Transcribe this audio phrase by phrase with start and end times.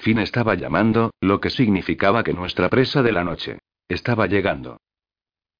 [0.00, 4.80] Finn estaba llamando, lo que significaba que nuestra presa de la noche estaba llegando.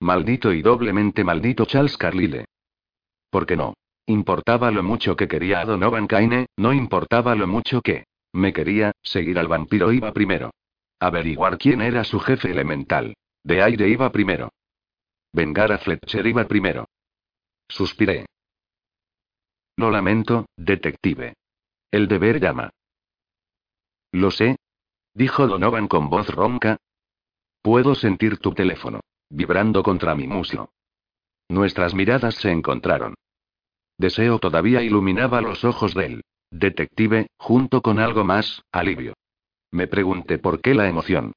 [0.01, 2.46] Maldito y doblemente maldito Charles Carlyle.
[3.29, 3.74] ¿Por qué no?
[4.06, 8.92] Importaba lo mucho que quería a Donovan Kaine, no importaba lo mucho que me quería,
[9.02, 10.52] seguir al vampiro iba primero.
[10.98, 13.15] Averiguar quién era su jefe elemental.
[13.45, 14.51] De aire iba primero.
[15.32, 16.87] Vengar a Fletcher iba primero.
[17.68, 18.27] Suspiré.
[19.77, 21.34] Lo lamento, detective.
[21.91, 22.70] El deber llama.
[24.12, 24.56] Lo sé.
[25.14, 26.78] Dijo Donovan con voz ronca.
[27.62, 29.01] Puedo sentir tu teléfono.
[29.29, 30.71] Vibrando contra mi muslo.
[31.48, 33.15] Nuestras miradas se encontraron.
[33.98, 39.15] Deseo todavía iluminaba los ojos del detective, junto con algo más, alivio.
[39.70, 41.32] Me pregunté por qué la emoción.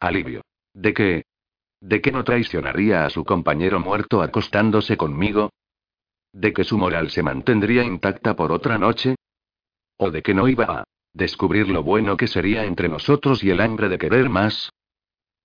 [0.00, 0.42] Alivio.
[0.74, 1.24] ¿De qué?
[1.80, 5.50] ¿De qué no traicionaría a su compañero muerto acostándose conmigo?
[6.32, 9.14] ¿De que su moral se mantendría intacta por otra noche?
[9.96, 10.84] ¿O de que no iba a
[11.18, 14.72] descubrir lo bueno que sería entre nosotros y el hambre de querer más?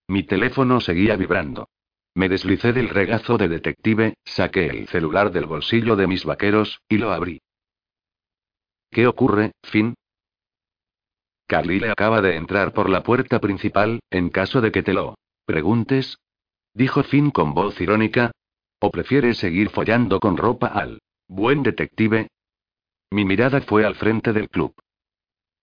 [0.07, 1.67] Mi teléfono seguía vibrando.
[2.15, 6.99] Me deslicé del regazo de detective, saqué el celular del bolsillo de mis vaqueros, y
[6.99, 7.41] lo abrí.
[8.91, 9.95] ¿Qué ocurre, Finn?
[11.47, 15.15] Carlyle acaba de entrar por la puerta principal, en caso de que te lo
[15.45, 16.19] preguntes.
[16.75, 18.31] Dijo Finn con voz irónica.
[18.79, 22.27] ¿O prefieres seguir follando con ropa al buen detective?
[23.11, 24.73] Mi mirada fue al frente del club.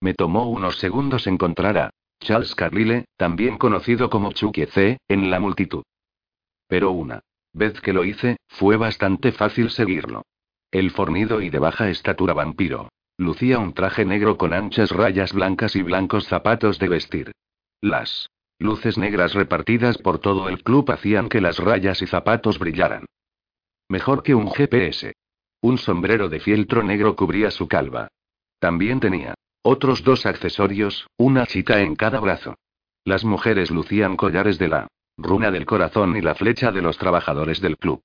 [0.01, 5.39] Me tomó unos segundos encontrar a Charles Carlyle, también conocido como Chucky C, en la
[5.39, 5.83] multitud.
[6.67, 7.21] Pero una
[7.53, 10.23] vez que lo hice, fue bastante fácil seguirlo.
[10.71, 12.89] El fornido y de baja estatura vampiro.
[13.17, 17.31] Lucía un traje negro con anchas rayas blancas y blancos zapatos de vestir.
[17.81, 23.05] Las luces negras repartidas por todo el club hacían que las rayas y zapatos brillaran.
[23.87, 25.13] Mejor que un GPS.
[25.61, 28.07] Un sombrero de fieltro negro cubría su calva.
[28.59, 32.55] También tenía otros dos accesorios, una chica en cada brazo.
[33.03, 37.61] Las mujeres lucían collares de la runa del corazón y la flecha de los trabajadores
[37.61, 38.03] del club.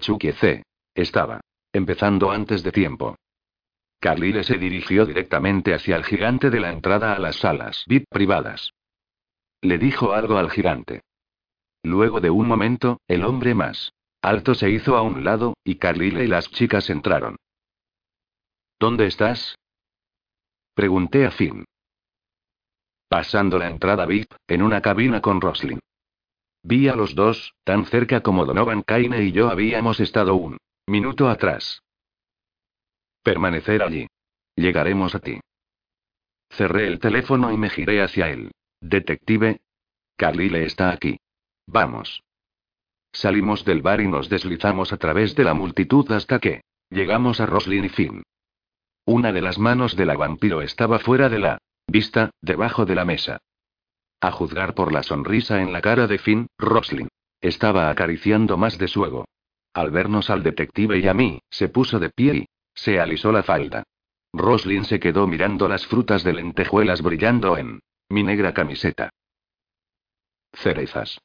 [0.00, 0.62] Chucky C.
[0.94, 1.40] Estaba
[1.72, 3.16] empezando antes de tiempo.
[4.00, 8.72] Carlyle se dirigió directamente hacia el gigante de la entrada a las salas VIP privadas.
[9.62, 11.02] Le dijo algo al gigante.
[11.82, 16.24] Luego de un momento, el hombre más alto se hizo a un lado, y Carlyle
[16.24, 17.36] y las chicas entraron.
[18.80, 19.56] ¿Dónde estás?
[20.76, 21.64] Pregunté a Finn.
[23.08, 25.80] Pasando la entrada VIP, en una cabina con Roslin.
[26.62, 31.30] Vi a los dos, tan cerca como Donovan Kaine y yo habíamos estado un minuto
[31.30, 31.80] atrás.
[33.22, 34.06] Permanecer allí.
[34.54, 35.40] Llegaremos a ti.
[36.50, 38.50] Cerré el teléfono y me giré hacia él.
[38.82, 39.60] Detective.
[40.18, 41.18] Carlyle está aquí.
[41.66, 42.22] Vamos.
[43.14, 46.60] Salimos del bar y nos deslizamos a través de la multitud hasta que
[46.90, 48.22] llegamos a Roslin y Finn.
[49.06, 53.04] Una de las manos de la vampiro estaba fuera de la vista, debajo de la
[53.04, 53.38] mesa.
[54.20, 57.08] A juzgar por la sonrisa en la cara de Finn, Roslin
[57.40, 59.24] estaba acariciando más de su ego.
[59.72, 63.44] Al vernos al detective y a mí, se puso de pie y se alisó la
[63.44, 63.84] falda.
[64.32, 67.78] Roslin se quedó mirando las frutas de lentejuelas brillando en
[68.08, 69.10] mi negra camiseta.
[70.52, 71.20] Cerezas.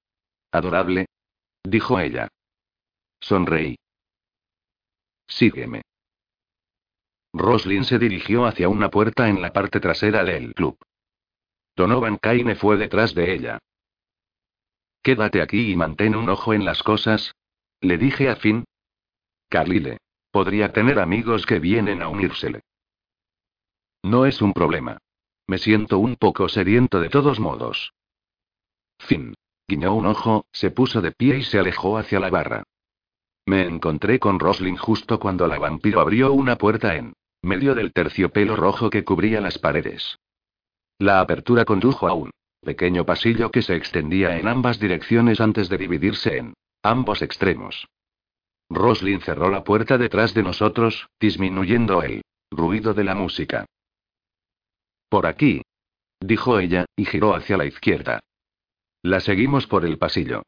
[0.51, 1.07] Adorable.
[1.63, 2.27] Dijo ella.
[3.19, 3.75] Sonreí.
[5.27, 5.81] Sígueme.
[7.33, 10.77] Roslin se dirigió hacia una puerta en la parte trasera del club.
[11.75, 13.59] Donovan Kaine fue detrás de ella.
[15.01, 17.33] Quédate aquí y mantén un ojo en las cosas.
[17.79, 18.65] Le dije a Finn.
[19.49, 19.97] Carlyle.
[20.31, 22.61] Podría tener amigos que vienen a unírsele.
[24.03, 24.97] No es un problema.
[25.47, 27.93] Me siento un poco sediento de todos modos.
[28.99, 29.33] Finn.
[29.67, 32.63] Guiñó un ojo, se puso de pie y se alejó hacia la barra.
[33.45, 38.55] Me encontré con Roslin justo cuando la vampiro abrió una puerta en medio del terciopelo
[38.55, 40.19] rojo que cubría las paredes.
[40.99, 45.77] La apertura condujo a un pequeño pasillo que se extendía en ambas direcciones antes de
[45.77, 46.53] dividirse en
[46.83, 47.87] ambos extremos.
[48.69, 52.21] Roslin cerró la puerta detrás de nosotros, disminuyendo el
[52.51, 53.65] ruido de la música.
[55.09, 55.63] Por aquí,
[56.19, 58.21] dijo ella, y giró hacia la izquierda.
[59.01, 60.43] La seguimos por el pasillo.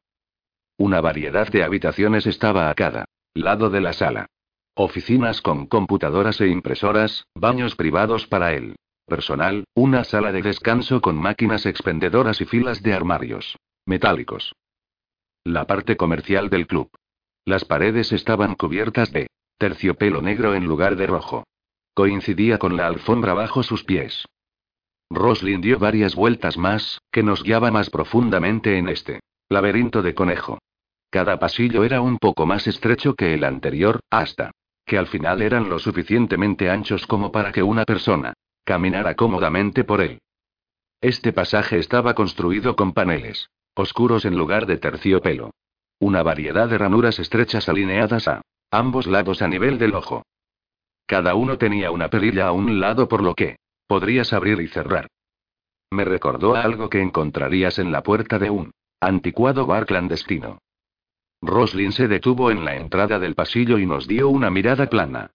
[0.77, 4.27] Una variedad de habitaciones estaba a cada lado de la sala.
[4.75, 8.75] Oficinas con computadoras e impresoras, baños privados para él.
[9.05, 13.55] personal, una sala de descanso con máquinas expendedoras y filas de armarios
[13.85, 14.55] metálicos.
[15.43, 16.89] La parte comercial del club.
[17.45, 19.27] Las paredes estaban cubiertas de
[19.59, 21.43] terciopelo negro en lugar de rojo.
[21.93, 24.25] Coincidía con la alfombra bajo sus pies.
[25.11, 30.57] Roslin dio varias vueltas más, que nos guiaba más profundamente en este laberinto de conejo.
[31.11, 34.51] Cada pasillo era un poco más estrecho que el anterior, hasta
[34.85, 38.33] que al final eran lo suficientemente anchos como para que una persona
[38.63, 40.19] caminara cómodamente por él.
[41.01, 45.51] Este pasaje estaba construido con paneles oscuros en lugar de terciopelo.
[45.99, 48.41] Una variedad de ranuras estrechas alineadas a
[48.71, 50.23] ambos lados a nivel del ojo.
[51.05, 53.57] Cada uno tenía una perilla a un lado por lo que
[53.87, 55.07] podrías abrir y cerrar.
[55.91, 60.59] Me recordó algo que encontrarías en la puerta de un anticuado bar clandestino.
[61.45, 65.31] Roslin se detuvo en la entrada del pasillo y nos dio una mirada plana.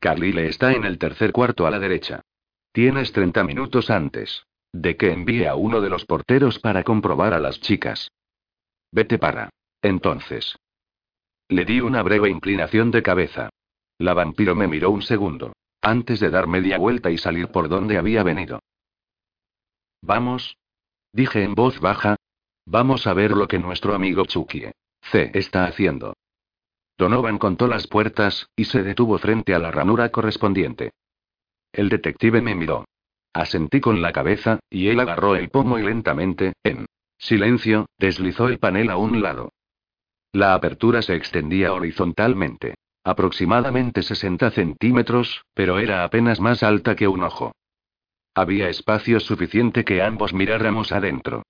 [0.00, 2.22] Carlyle está en el tercer cuarto a la derecha.
[2.72, 7.40] Tienes 30 minutos antes de que envíe a uno de los porteros para comprobar a
[7.40, 8.10] las chicas.
[8.90, 9.50] Vete para.
[9.82, 10.56] Entonces.
[11.48, 13.50] Le di una breve inclinación de cabeza.
[13.98, 15.52] La vampiro me miró un segundo,
[15.82, 18.60] antes de dar media vuelta y salir por donde había venido.
[20.00, 20.56] Vamos.
[21.12, 22.16] Dije en voz baja,
[22.66, 24.70] Vamos a ver lo que nuestro amigo Chukie
[25.02, 26.14] C está haciendo.
[26.96, 30.92] Donovan contó las puertas, y se detuvo frente a la ranura correspondiente.
[31.72, 32.84] El detective me miró.
[33.32, 36.86] Asentí con la cabeza, y él agarró el pomo y lentamente, en
[37.18, 39.52] silencio, deslizó el panel a un lado.
[40.32, 42.74] La apertura se extendía horizontalmente.
[43.04, 47.52] Aproximadamente 60 centímetros, pero era apenas más alta que un ojo.
[48.34, 51.42] Había espacio suficiente que ambos miráramos adentro.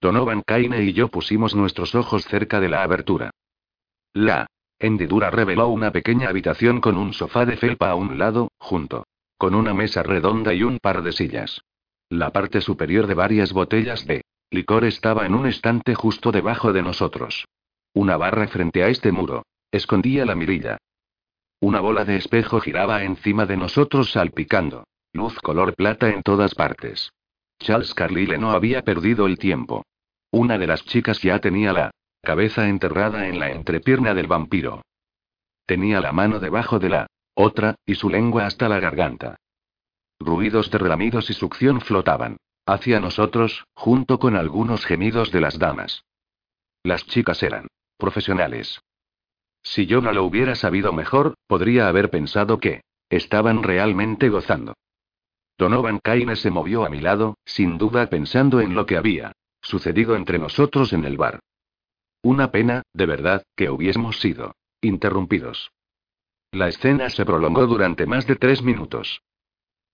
[0.00, 3.30] Donovan Kaine y yo pusimos nuestros ojos cerca de la abertura.
[4.12, 4.46] La
[4.78, 9.04] hendidura reveló una pequeña habitación con un sofá de felpa a un lado, junto
[9.38, 11.60] con una mesa redonda y un par de sillas.
[12.08, 16.82] La parte superior de varias botellas de licor estaba en un estante justo debajo de
[16.82, 17.46] nosotros.
[17.92, 20.78] Una barra frente a este muro escondía la mirilla.
[21.60, 27.10] Una bola de espejo giraba encima de nosotros salpicando luz color plata en todas partes.
[27.66, 29.84] Charles Carlyle no había perdido el tiempo.
[30.30, 31.90] Una de las chicas ya tenía la
[32.22, 34.82] cabeza enterrada en la entrepierna del vampiro.
[35.66, 39.34] Tenía la mano debajo de la otra, y su lengua hasta la garganta.
[40.20, 42.36] Ruidos de relamidos y succión flotaban
[42.66, 46.04] hacia nosotros, junto con algunos gemidos de las damas.
[46.84, 47.66] Las chicas eran
[47.98, 48.80] profesionales.
[49.64, 54.74] Si yo no lo hubiera sabido mejor, podría haber pensado que estaban realmente gozando.
[55.58, 59.32] Donovan Kaine se movió a mi lado, sin duda pensando en lo que había
[59.62, 61.40] sucedido entre nosotros en el bar.
[62.22, 65.72] Una pena, de verdad, que hubiésemos sido interrumpidos.
[66.52, 69.22] La escena se prolongó durante más de tres minutos.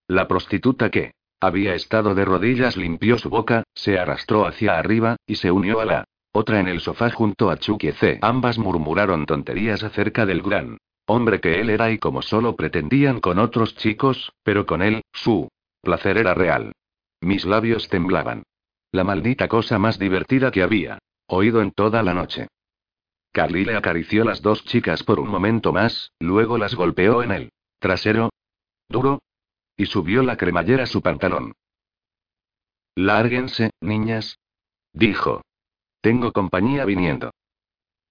[0.09, 5.37] La prostituta que había estado de rodillas limpió su boca, se arrastró hacia arriba, y
[5.37, 8.19] se unió a la otra en el sofá junto a Chucky C.
[8.23, 13.39] Ambas murmuraron tonterías acerca del gran hombre que él era y como solo pretendían con
[13.39, 15.49] otros chicos, pero con él, su
[15.81, 16.73] placer era real.
[17.21, 18.45] Mis labios temblaban.
[18.91, 22.49] La maldita cosa más divertida que había oído en toda la noche.
[23.33, 27.53] Carly le acarició las dos chicas por un momento más, luego las golpeó en el
[27.79, 28.31] trasero.
[28.89, 29.23] Duro.
[29.77, 31.55] Y subió la cremallera a su pantalón.
[32.95, 34.39] Lárguense, niñas.
[34.93, 35.41] Dijo.
[36.03, 37.31] Tengo compañía viniendo.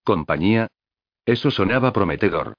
[0.03, 0.67] ¿Compañía?
[1.25, 2.55] Eso sonaba prometedor.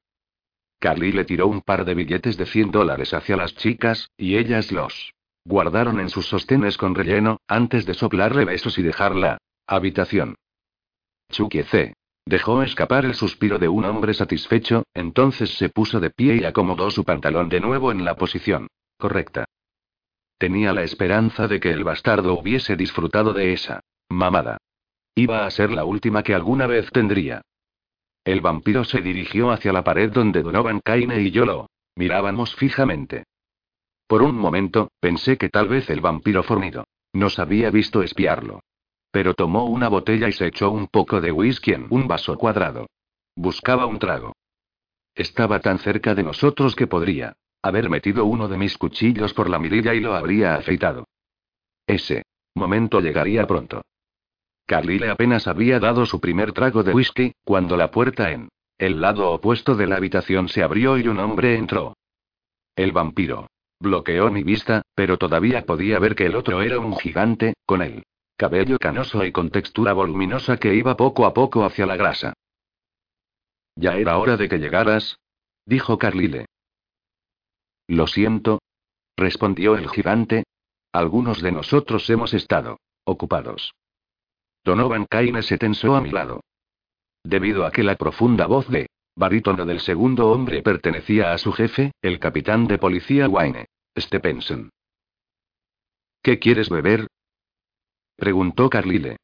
[0.82, 4.72] Carly le tiró un par de billetes de 100 dólares hacia las chicas, y ellas
[4.72, 10.34] los guardaron en sus sostenes con relleno, antes de soplarle besos y dejar la habitación.
[11.30, 11.94] Chucky C.
[12.26, 16.90] Dejó escapar el suspiro de un hombre satisfecho, entonces se puso de pie y acomodó
[16.90, 18.66] su pantalón de nuevo en la posición
[18.98, 19.44] correcta.
[20.36, 24.58] Tenía la esperanza de que el bastardo hubiese disfrutado de esa mamada.
[25.14, 27.42] Iba a ser la última que alguna vez tendría.
[28.24, 33.24] El vampiro se dirigió hacia la pared donde Donovan Kaine y yo lo mirábamos fijamente.
[34.06, 38.60] Por un momento, pensé que tal vez el vampiro fornido nos había visto espiarlo.
[39.10, 42.86] Pero tomó una botella y se echó un poco de whisky en un vaso cuadrado.
[43.36, 44.34] Buscaba un trago.
[45.14, 49.58] Estaba tan cerca de nosotros que podría haber metido uno de mis cuchillos por la
[49.58, 51.06] mirilla y lo habría afeitado.
[51.86, 52.24] Ese
[52.54, 53.82] momento llegaría pronto.
[54.72, 58.48] Carlyle apenas había dado su primer trago de whisky, cuando la puerta en
[58.78, 61.94] el lado opuesto de la habitación se abrió y un hombre entró.
[62.74, 63.48] El vampiro.
[63.78, 68.04] Bloqueó mi vista, pero todavía podía ver que el otro era un gigante, con el
[68.38, 72.32] cabello canoso y con textura voluminosa que iba poco a poco hacia la grasa.
[73.76, 75.18] Ya era hora de que llegaras,
[75.66, 76.46] dijo Carlyle.
[77.88, 78.62] Lo siento.
[79.18, 80.44] respondió el gigante.
[80.94, 83.74] Algunos de nosotros hemos estado ocupados.
[84.64, 86.40] Donovan Kaine se tensó a mi lado.
[87.24, 91.92] Debido a que la profunda voz de barítono del segundo hombre pertenecía a su jefe,
[92.00, 93.66] el capitán de policía Wayne
[93.98, 94.70] Stephenson.
[96.22, 97.08] ¿Qué quieres beber?
[98.16, 99.16] preguntó Carlyle.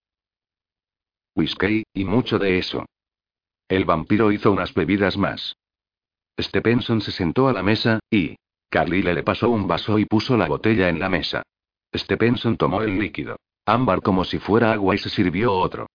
[1.35, 2.85] Whisky, y mucho de eso.
[3.69, 5.57] El vampiro hizo unas bebidas más.
[6.41, 8.37] Stephenson se sentó a la mesa, y
[8.69, 11.43] Carlyle le pasó un vaso y puso la botella en la mesa.
[11.95, 13.37] Stephenson tomó el líquido,
[13.73, 15.87] ámbar como si fuera agua y se sirvió otro.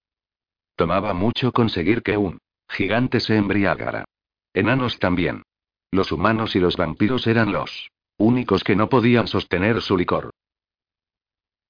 [0.76, 2.40] Tomaba mucho conseguir que un
[2.70, 4.06] gigante se embriagara.
[4.54, 5.44] Enanos también.
[5.92, 10.32] Los humanos y los vampiros eran los únicos que no podían sostener su licor.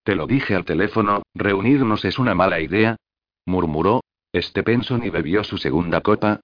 [0.03, 2.97] Te lo dije al teléfono, reunirnos es una mala idea,
[3.45, 4.01] murmuró.
[4.35, 6.41] Stephenson y bebió su segunda copa.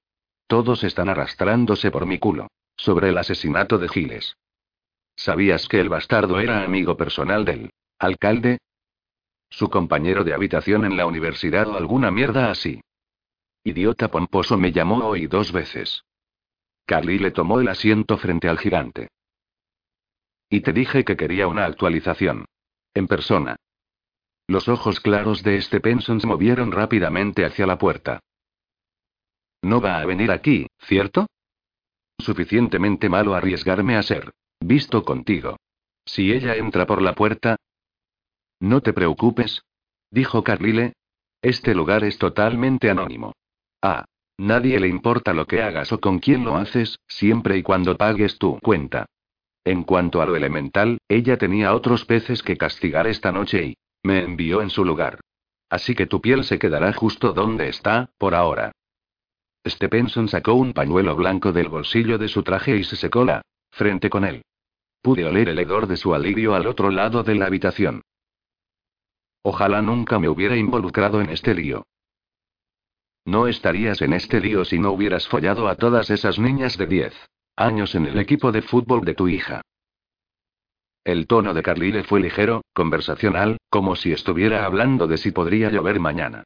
[0.48, 2.48] Todos están arrastrándose por mi culo.
[2.78, 4.36] Sobre el asesinato de Giles.
[5.16, 8.60] ¿Sabías que el bastardo era amigo personal del alcalde?
[9.50, 12.82] Su compañero de habitación en la universidad o alguna mierda así.
[13.64, 16.04] Idiota pomposo me llamó hoy dos veces.
[16.86, 19.10] Carly le tomó el asiento frente al gigante.
[20.50, 22.46] Y te dije que quería una actualización.
[22.94, 23.56] En persona.
[24.48, 28.20] Los ojos claros de este Penson se movieron rápidamente hacia la puerta.
[29.62, 31.28] No va a venir aquí, ¿cierto?
[32.18, 35.58] Suficientemente malo arriesgarme a ser visto contigo.
[36.06, 37.58] Si ella entra por la puerta.
[38.60, 39.64] No te preocupes,
[40.12, 40.94] dijo Carlyle.
[41.42, 43.34] Este lugar es totalmente anónimo.
[43.82, 44.06] Ah,
[44.38, 48.38] nadie le importa lo que hagas o con quién lo haces, siempre y cuando pagues
[48.38, 49.06] tu cuenta.
[49.64, 54.20] En cuanto a lo elemental, ella tenía otros peces que castigar esta noche y me
[54.24, 55.20] envió en su lugar.
[55.70, 58.72] Así que tu piel se quedará justo donde está, por ahora.
[59.66, 64.10] Stephenson sacó un pañuelo blanco del bolsillo de su traje y se secó la frente
[64.10, 64.42] con él.
[65.02, 68.02] Pude oler el hedor de su alivio al otro lado de la habitación.
[69.42, 71.86] Ojalá nunca me hubiera involucrado en este lío.
[73.26, 77.14] No estarías en este lío si no hubieras follado a todas esas niñas de 10
[77.56, 79.62] años en el equipo de fútbol de tu hija.
[81.04, 86.00] El tono de Carlyle fue ligero, conversacional, como si estuviera hablando de si podría llover
[86.00, 86.44] mañana.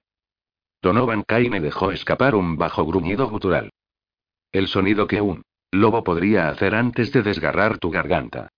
[0.81, 3.71] Donovan Kaine dejó escapar un bajo gruñido gutural.
[4.51, 8.49] El sonido que un lobo podría hacer antes de desgarrar tu garganta.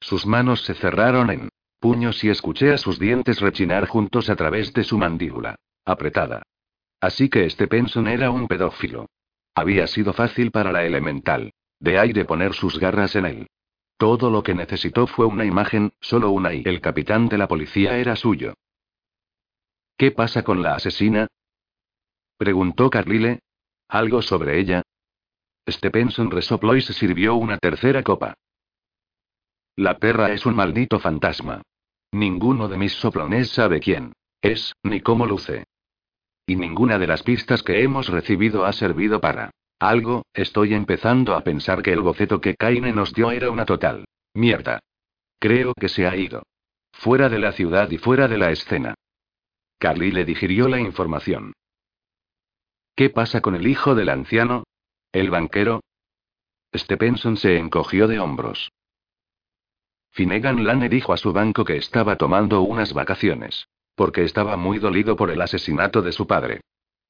[0.00, 1.48] Sus manos se cerraron en
[1.82, 5.56] puños y escuché a sus dientes rechinar juntos a través de su mandíbula.
[5.84, 6.44] Apretada.
[7.00, 9.10] Así que este Penson era un pedófilo.
[9.52, 11.52] Había sido fácil para la elemental.
[11.80, 13.46] De aire poner sus garras en él.
[13.96, 17.98] Todo lo que necesitó fue una imagen, solo una y el capitán de la policía
[17.98, 18.54] era suyo.
[19.96, 21.26] ¿Qué pasa con la asesina?
[22.36, 23.40] Preguntó Carlyle.
[23.88, 24.82] ¿Algo sobre ella?
[25.68, 28.34] Stephenson resopló y se sirvió una tercera copa.
[29.74, 31.62] La perra es un maldito fantasma.
[32.12, 35.64] Ninguno de mis soplones sabe quién es, ni cómo luce.
[36.46, 41.42] Y ninguna de las pistas que hemos recibido ha servido para algo, estoy empezando a
[41.42, 44.04] pensar que el boceto que Kaine nos dio era una total
[44.34, 44.80] mierda.
[45.40, 46.42] Creo que se ha ido.
[46.92, 48.94] Fuera de la ciudad y fuera de la escena.
[49.78, 51.52] Carly le digirió la información.
[52.94, 54.64] ¿Qué pasa con el hijo del anciano?
[55.10, 55.80] ¿El banquero?
[56.74, 58.70] Stephenson se encogió de hombros.
[60.12, 63.68] Finnegan Lane dijo a su banco que estaba tomando unas vacaciones.
[63.94, 66.60] Porque estaba muy dolido por el asesinato de su padre.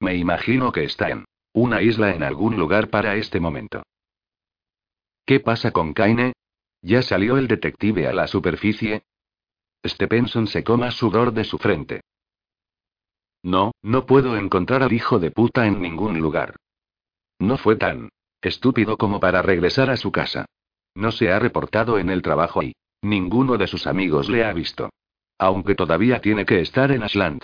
[0.01, 3.83] Me imagino que está en una isla en algún lugar para este momento.
[5.27, 6.33] ¿Qué pasa con Kaine?
[6.81, 9.03] ¿Ya salió el detective a la superficie?
[9.87, 12.01] Stephenson secó más sudor de su frente.
[13.43, 16.57] No, no puedo encontrar al hijo de puta en ningún lugar.
[17.39, 18.09] No fue tan
[18.41, 20.47] estúpido como para regresar a su casa.
[20.95, 24.91] No se ha reportado en el trabajo y ninguno de sus amigos le ha visto.
[25.39, 27.43] Aunque todavía tiene que estar en Ashland.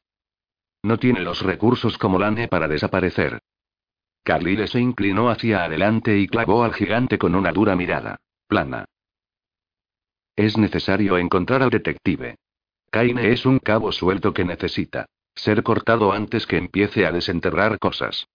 [0.82, 3.40] No tiene los recursos como Lane para desaparecer.
[4.22, 8.18] Carlyle se inclinó hacia adelante y clavó al gigante con una dura mirada.
[8.46, 8.84] Plana.
[10.36, 12.36] Es necesario encontrar al detective.
[12.90, 18.26] Kaine es un cabo suelto que necesita ser cortado antes que empiece a desenterrar cosas.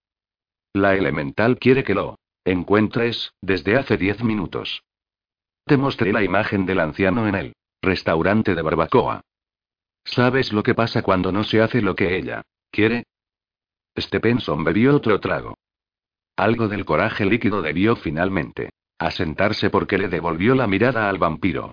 [0.72, 4.82] La elemental quiere que lo encuentres, desde hace diez minutos.
[5.66, 9.22] Te mostré la imagen del anciano en el restaurante de barbacoa.
[10.04, 13.04] ¿Sabes lo que pasa cuando no se hace lo que ella quiere?
[13.98, 15.56] Stephenson bebió otro trago.
[16.36, 21.72] Algo del coraje líquido debió finalmente asentarse porque le devolvió la mirada al vampiro.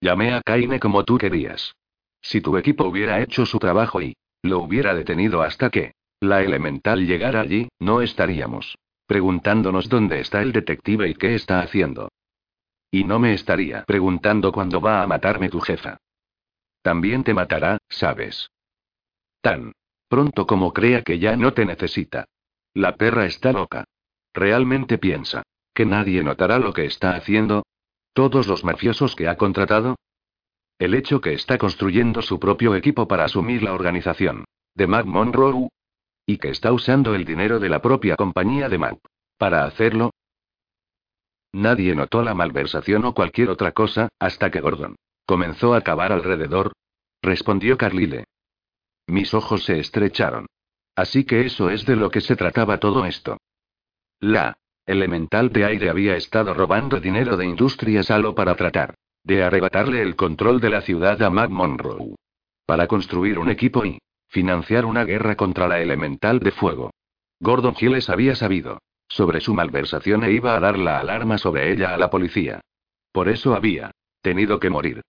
[0.00, 1.74] Llamé a Kaine como tú querías.
[2.22, 7.06] Si tu equipo hubiera hecho su trabajo y lo hubiera detenido hasta que la elemental
[7.06, 8.76] llegara allí, no estaríamos
[9.06, 12.10] preguntándonos dónde está el detective y qué está haciendo.
[12.90, 15.98] Y no me estaría preguntando cuándo va a matarme tu jefa.
[16.82, 18.50] También te matará, sabes.
[19.40, 19.72] Tan
[20.08, 22.24] pronto como crea que ya no te necesita.
[22.74, 23.84] La perra está loca.
[24.32, 27.64] ¿Realmente piensa que nadie notará lo que está haciendo?
[28.12, 29.96] ¿Todos los mafiosos que ha contratado?
[30.78, 34.44] El hecho que está construyendo su propio equipo para asumir la organización
[34.74, 35.68] de Mac Monroe
[36.26, 38.98] y que está usando el dinero de la propia compañía de Mac
[39.36, 40.10] para hacerlo.
[41.52, 46.72] Nadie notó la malversación o cualquier otra cosa, hasta que Gordon comenzó a cavar alrededor.
[47.22, 48.24] Respondió Carlyle.
[49.06, 50.46] Mis ojos se estrecharon.
[50.96, 53.38] Así que eso es de lo que se trataba todo esto.
[54.20, 60.02] La elemental de aire había estado robando dinero de Industrias Salo para tratar de arrebatarle
[60.02, 62.16] el control de la ciudad a Mac Monroe.
[62.66, 66.90] Para construir un equipo y financiar una guerra contra la elemental de fuego.
[67.40, 68.78] Gordon Gilles había sabido
[69.10, 72.60] sobre su malversación e iba a dar la alarma sobre ella a la policía.
[73.12, 73.90] Por eso había
[74.22, 75.02] tenido que morir.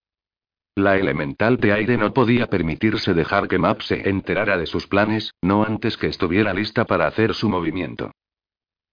[0.75, 5.34] La elemental de aire no podía permitirse dejar que Map se enterara de sus planes,
[5.41, 8.12] no antes que estuviera lista para hacer su movimiento.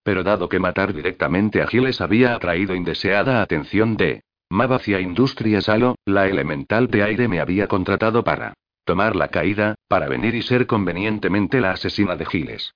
[0.02, 5.68] Pero dado que matar directamente a Giles había atraído indeseada atención de Map hacia Industrias
[5.68, 10.42] Halo, la elemental de aire me había contratado para tomar la caída, para venir y
[10.42, 12.72] ser convenientemente la asesina de Giles.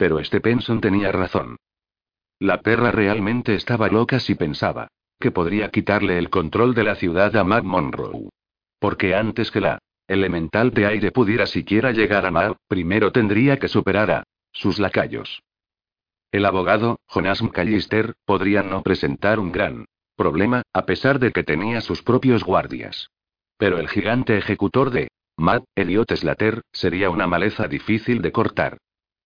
[0.00, 1.56] Pero este Penson tenía razón.
[2.38, 4.88] La perra realmente estaba loca si pensaba
[5.20, 8.30] que podría quitarle el control de la ciudad a Mac Monroe.
[8.78, 9.78] Porque antes que la
[10.08, 15.42] elemental de aire pudiera siquiera llegar a Mac, primero tendría que superar a sus lacayos.
[16.32, 19.84] El abogado, Jonas McAllister, podría no presentar un gran
[20.16, 23.10] problema, a pesar de que tenía sus propios guardias.
[23.58, 28.78] Pero el gigante ejecutor de Matt, Elliot Slater, sería una maleza difícil de cortar.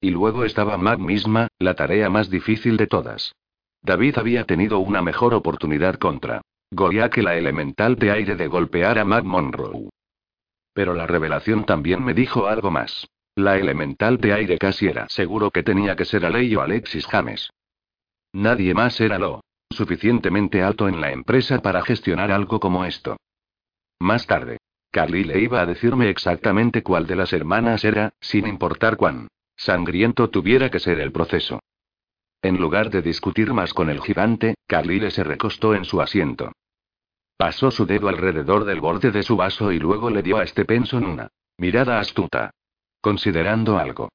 [0.04, 3.34] Y luego estaba Mac misma, la tarea más difícil de todas.
[3.80, 8.98] David había tenido una mejor oportunidad contra Goliath que la elemental de aire de golpear
[8.98, 9.88] a Mac Monroe.
[10.74, 13.08] Pero la revelación también me dijo algo más.
[13.34, 17.48] La elemental de aire casi era seguro que tenía que ser Alei o Alexis James.
[18.34, 19.40] Nadie más era lo
[19.70, 23.16] suficientemente alto en la empresa para gestionar algo como esto.
[24.00, 24.58] Más tarde,
[24.90, 30.30] Carly le iba a decirme exactamente cuál de las hermanas era, sin importar cuán Sangriento
[30.30, 31.60] tuviera que ser el proceso.
[32.42, 36.52] En lugar de discutir más con el gigante, Carlyle se recostó en su asiento.
[37.36, 40.64] Pasó su dedo alrededor del borde de su vaso y luego le dio a este
[40.64, 42.50] Penson una mirada astuta.
[43.00, 44.08] Considerando algo.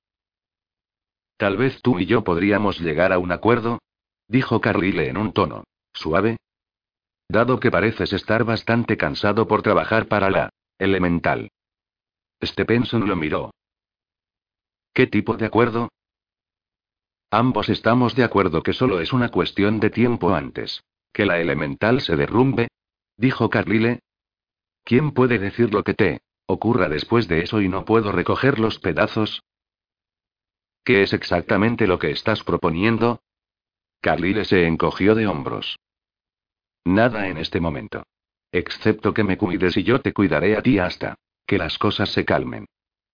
[1.38, 3.80] Tal vez tú y yo podríamos llegar a un acuerdo,
[4.28, 6.38] dijo Carlyle en un tono suave.
[7.28, 10.50] Dado que pareces estar bastante cansado por trabajar para la
[10.80, 11.50] elemental.
[12.66, 13.52] Penson lo miró,
[14.94, 15.90] ¿Qué tipo de acuerdo?
[17.32, 20.84] Ambos estamos de acuerdo que solo es una cuestión de tiempo antes.
[21.14, 22.70] Que la elemental se derrumbe,
[23.18, 24.00] dijo Carlyle.
[24.84, 28.80] ¿Quién puede decir lo que te ocurra después de eso y no puedo recoger los
[28.80, 29.44] pedazos?
[30.84, 33.22] ¿Qué es exactamente lo que estás proponiendo?
[34.02, 35.78] Carlyle se encogió de hombros.
[36.86, 38.04] Nada en este momento.
[38.52, 42.26] Excepto que me cuides y yo te cuidaré a ti hasta que las cosas se
[42.26, 42.66] calmen.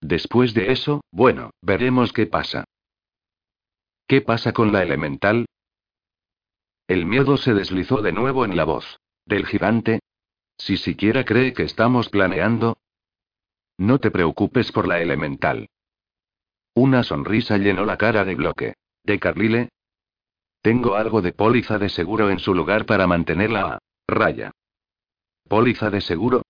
[0.07, 2.63] Después de eso, bueno, veremos qué pasa.
[4.07, 5.47] ¿Qué pasa con la elemental?
[6.87, 8.99] El miedo se deslizó de nuevo en la voz.
[9.25, 10.01] ¿Del gigante?
[10.59, 12.77] Si siquiera cree que estamos planeando.
[13.79, 15.69] No te preocupes por la elemental.
[16.75, 18.75] Una sonrisa llenó la cara de bloque.
[19.03, 19.69] ¿De Carlile?
[20.61, 24.51] Tengo algo de póliza de seguro en su lugar para mantenerla a raya.
[25.49, 26.43] ¿Póliza de seguro?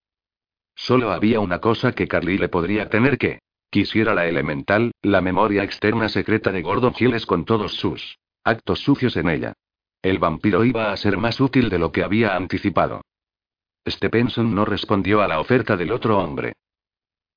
[0.75, 3.44] Solo había una cosa que Carly le podría tener que.
[3.75, 9.17] Quisiera la elemental, la memoria externa secreta de Gordon Giles con todos sus actos sucios
[9.17, 9.51] en ella.
[10.01, 13.01] El vampiro iba a ser más útil de lo que había anticipado.
[13.85, 16.53] Stepenson no respondió a la oferta del otro hombre.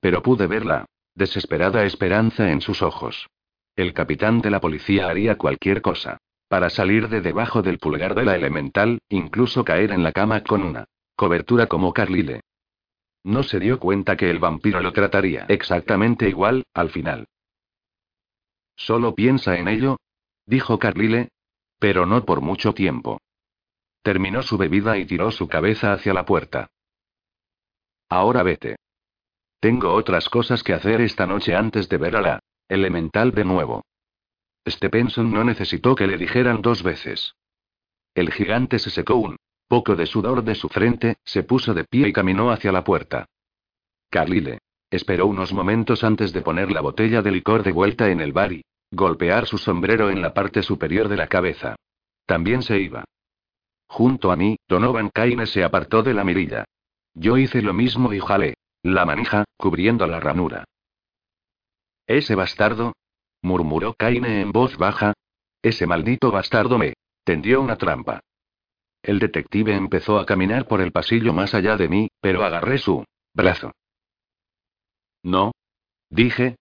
[0.00, 3.26] Pero pude ver la desesperada esperanza en sus ojos.
[3.74, 6.18] El capitán de la policía haría cualquier cosa.
[6.46, 10.62] Para salir de debajo del pulgar de la elemental, incluso caer en la cama con
[10.62, 10.84] una
[11.16, 12.42] cobertura como Carlyle.
[13.28, 17.26] No se dio cuenta que el vampiro lo trataría exactamente igual, al final.
[18.74, 19.98] Solo piensa en ello,
[20.46, 21.28] dijo Carlyle.
[21.78, 23.20] Pero no por mucho tiempo.
[24.02, 26.68] Terminó su bebida y tiró su cabeza hacia la puerta.
[28.08, 28.76] Ahora vete.
[29.60, 33.84] Tengo otras cosas que hacer esta noche antes de ver a la elemental de nuevo.
[34.66, 37.34] Stepenson no necesitó que le dijeran dos veces.
[38.14, 39.36] El gigante se secó un
[39.68, 43.26] poco de sudor de su frente, se puso de pie y caminó hacia la puerta.
[44.10, 44.58] Carlyle.
[44.90, 48.54] Esperó unos momentos antes de poner la botella de licor de vuelta en el bar
[48.54, 51.76] y golpear su sombrero en la parte superior de la cabeza.
[52.24, 53.04] También se iba.
[53.86, 56.64] Junto a mí, Donovan Kaine se apartó de la mirilla.
[57.12, 60.64] Yo hice lo mismo y jalé la manija, cubriendo la ranura.
[62.06, 62.94] Ese bastardo,
[63.42, 65.12] murmuró Kaine en voz baja.
[65.62, 68.20] Ese maldito bastardo me tendió una trampa.
[69.08, 73.06] El detective empezó a caminar por el pasillo más allá de mí, pero agarré su
[73.32, 73.72] brazo.
[75.22, 75.52] No.
[76.10, 76.56] Dije.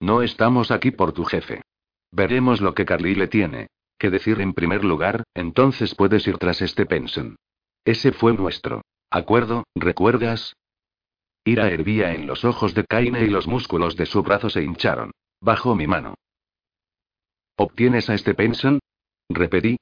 [0.00, 1.62] No estamos aquí por tu jefe.
[2.10, 3.68] Veremos lo que Carly le tiene.
[3.96, 7.36] Que decir en primer lugar, entonces puedes ir tras este Penson.
[7.84, 10.56] Ese fue nuestro acuerdo, ¿recuerdas?
[11.44, 15.12] Ira hervía en los ojos de Kaine y los músculos de su brazo se hincharon.
[15.40, 16.16] Bajo mi mano.
[17.56, 18.80] ¿Obtienes a este Penson?
[19.28, 19.76] Repetí.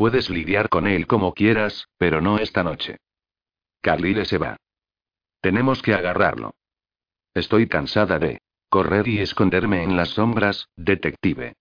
[0.00, 2.96] Puedes lidiar con él como quieras, pero no esta noche.
[3.82, 4.56] Carlyle se va.
[5.42, 6.54] Tenemos que agarrarlo.
[7.34, 11.52] Estoy cansada de correr y esconderme en las sombras, detective.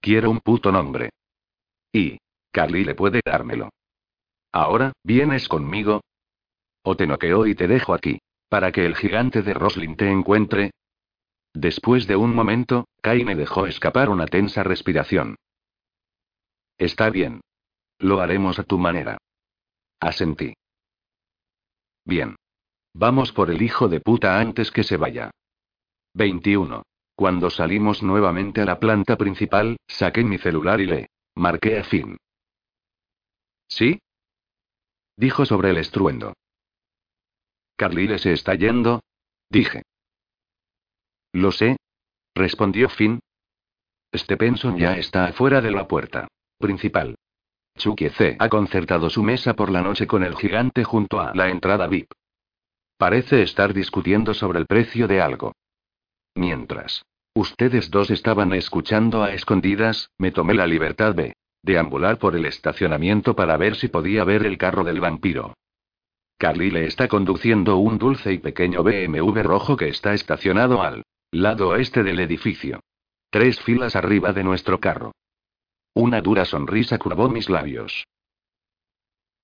[0.00, 1.10] Quiero un puto nombre.
[1.92, 2.18] Y
[2.50, 3.70] Carlyle puede dármelo.
[4.50, 6.00] Ahora, ¿vienes conmigo?
[6.82, 8.18] O te noqueo y te dejo aquí.
[8.48, 10.72] Para que el gigante de Roslin te encuentre.
[11.52, 15.36] Después de un momento, Kai me dejó escapar una tensa respiración.
[16.78, 17.40] Está bien.
[17.98, 19.18] Lo haremos a tu manera.
[20.00, 20.54] Asentí.
[22.04, 22.36] Bien.
[22.92, 25.30] Vamos por el hijo de puta antes que se vaya.
[26.14, 26.82] 21.
[27.16, 31.06] Cuando salimos nuevamente a la planta principal, saqué mi celular y le
[31.36, 32.16] marqué a fin.
[33.68, 34.00] ¿Sí?
[35.16, 36.34] Dijo sobre el estruendo.
[37.76, 39.00] Carlyle se está yendo.
[39.48, 39.82] Dije.
[41.32, 41.76] Lo sé.
[42.34, 43.20] Respondió Finn.
[44.14, 47.16] Stepenson ya está afuera de la puerta principal.
[47.76, 51.48] Chucky C ha concertado su mesa por la noche con el gigante junto a la
[51.48, 52.12] entrada VIP.
[52.96, 55.52] Parece estar discutiendo sobre el precio de algo.
[56.36, 62.44] Mientras ustedes dos estaban escuchando a escondidas, me tomé la libertad de deambular por el
[62.46, 65.54] estacionamiento para ver si podía ver el carro del vampiro.
[66.38, 71.68] Carly le está conduciendo un dulce y pequeño BMW rojo que está estacionado al lado
[71.68, 72.80] oeste del edificio.
[73.30, 75.12] Tres filas arriba de nuestro carro.
[75.94, 78.06] Una dura sonrisa curvó mis labios.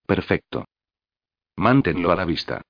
[0.05, 0.65] Perfecto.
[1.57, 2.63] Mántenlo a la vista.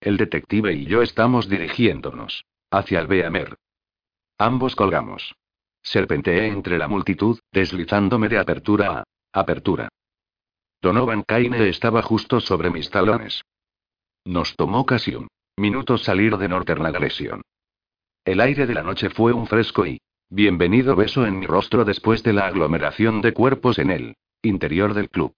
[0.00, 3.56] El detective y yo estamos dirigiéndonos hacia el Beamer.
[4.38, 5.36] Ambos colgamos.
[5.82, 9.04] Serpenteé entre la multitud, deslizándome de apertura a
[9.40, 9.88] apertura.
[10.82, 13.42] Donovan Kaine estaba justo sobre mis talones.
[14.24, 17.42] Nos tomó casi un minuto salir de Northern Aggression.
[18.24, 22.22] El aire de la noche fue un fresco y bienvenido beso en mi rostro después
[22.22, 25.34] de la aglomeración de cuerpos en el interior del club.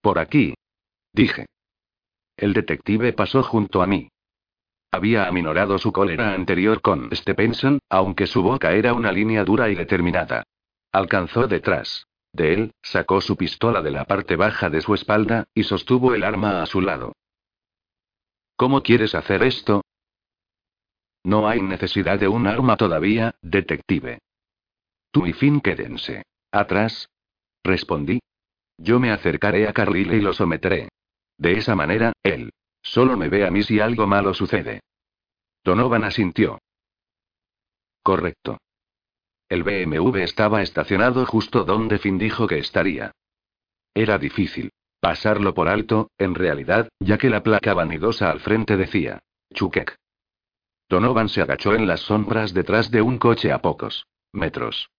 [0.00, 0.54] Por aquí.
[1.12, 1.46] Dije.
[2.36, 4.08] El detective pasó junto a mí.
[4.90, 9.74] Había aminorado su cólera anterior con Stephenson, aunque su boca era una línea dura y
[9.74, 10.44] determinada.
[10.92, 15.62] Alcanzó detrás de él, sacó su pistola de la parte baja de su espalda, y
[15.62, 17.12] sostuvo el arma a su lado.
[18.56, 19.82] ¿Cómo quieres hacer esto?
[21.24, 24.20] No hay necesidad de un arma todavía, detective.
[25.10, 26.24] Tú y Finn quédense.
[26.52, 27.08] ¿Atrás?
[27.64, 28.20] Respondí.
[28.76, 30.88] Yo me acercaré a Carlyle y lo someteré.
[31.38, 32.52] De esa manera, él.
[32.82, 34.80] Solo me ve a mí si algo malo sucede.
[35.64, 36.58] Donovan asintió.
[38.02, 38.58] Correcto.
[39.48, 43.12] El BMW estaba estacionado justo donde Finn dijo que estaría.
[43.94, 49.22] Era difícil pasarlo por alto, en realidad, ya que la placa vanidosa al frente decía,
[49.52, 49.98] Chukek.
[50.88, 54.90] Donovan se agachó en las sombras detrás de un coche a pocos metros.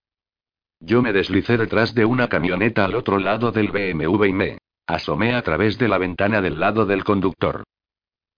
[0.79, 5.33] Yo me deslicé detrás de una camioneta al otro lado del BMW y me asomé
[5.33, 7.63] a través de la ventana del lado del conductor.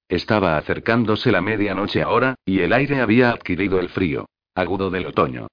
[0.10, 5.48] Estaba acercándose la medianoche ahora, y el aire había adquirido el frío agudo del otoño.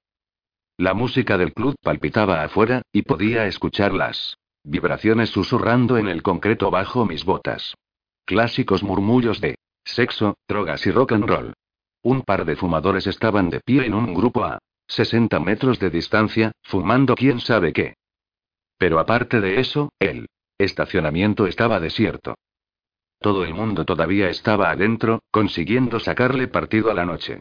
[0.79, 6.71] La música del club palpitaba afuera, y podía escuchar las vibraciones susurrando en el concreto
[6.71, 7.75] bajo mis botas.
[8.25, 11.55] Clásicos murmullos de sexo, drogas y rock and roll.
[12.05, 16.53] Un par de fumadores estaban de pie en un grupo a 60 metros de distancia,
[16.63, 17.95] fumando quién sabe qué.
[18.77, 20.27] Pero aparte de eso, el
[20.59, 22.35] estacionamiento estaba desierto.
[23.21, 27.41] Todo el mundo todavía estaba adentro, consiguiendo sacarle partido a la noche.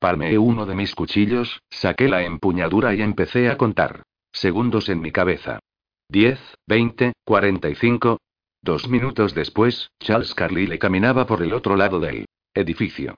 [0.00, 4.02] Palmeé uno de mis cuchillos, saqué la empuñadura y empecé a contar.
[4.32, 5.60] Segundos en mi cabeza.
[6.08, 8.18] Diez, veinte, cuarenta y cinco.
[8.60, 13.14] Dos minutos después, Charles Carlyle caminaba por el otro lado del edificio.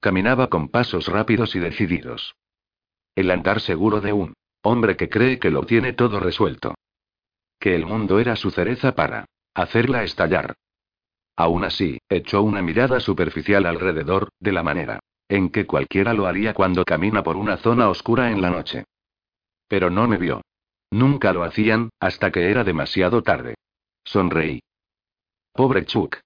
[0.00, 2.34] Caminaba con pasos rápidos y decididos.
[3.14, 6.74] El andar seguro de un hombre que cree que lo tiene todo resuelto.
[7.58, 10.54] Que el mundo era su cereza para hacerla estallar.
[11.36, 16.52] Aún así, echó una mirada superficial alrededor, de la manera en que cualquiera lo haría
[16.52, 18.84] cuando camina por una zona oscura en la noche.
[19.68, 20.42] Pero no me vio.
[20.90, 23.54] Nunca lo hacían, hasta que era demasiado tarde.
[24.04, 24.60] Sonreí.
[25.52, 26.18] Pobre Chuck.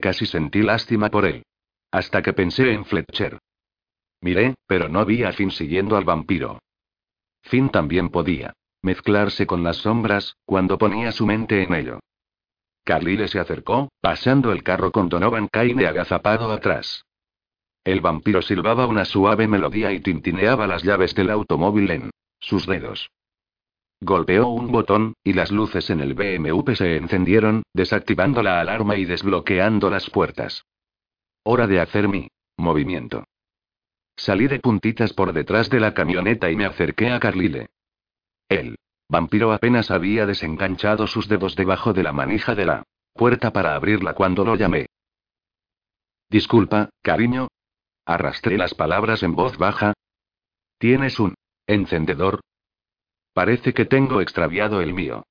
[0.00, 1.44] Casi sentí lástima por él.
[1.90, 3.38] Hasta que pensé en Fletcher.
[4.20, 6.58] Miré, pero no vi a Finn siguiendo al vampiro.
[7.42, 12.00] Finn también podía mezclarse con las sombras, cuando ponía su mente en ello.
[12.84, 17.04] Carlyle se acercó, pasando el carro con Donovan Kane agazapado atrás.
[17.84, 23.10] El vampiro silbaba una suave melodía y tintineaba las llaves del automóvil en sus dedos.
[24.00, 29.04] Golpeó un botón, y las luces en el BMW se encendieron, desactivando la alarma y
[29.04, 30.64] desbloqueando las puertas.
[31.50, 33.24] Hora de hacer mi movimiento.
[34.18, 37.70] Salí de puntitas por detrás de la camioneta y me acerqué a Carlyle.
[38.50, 38.76] El
[39.08, 42.82] vampiro apenas había desenganchado sus dedos debajo de la manija de la
[43.14, 44.88] puerta para abrirla cuando lo llamé.
[46.28, 47.48] Disculpa, cariño.
[48.04, 49.94] Arrastré las palabras en voz baja.
[50.76, 51.34] ¿Tienes un
[51.66, 52.42] encendedor?
[53.32, 55.24] Parece que tengo extraviado el mío.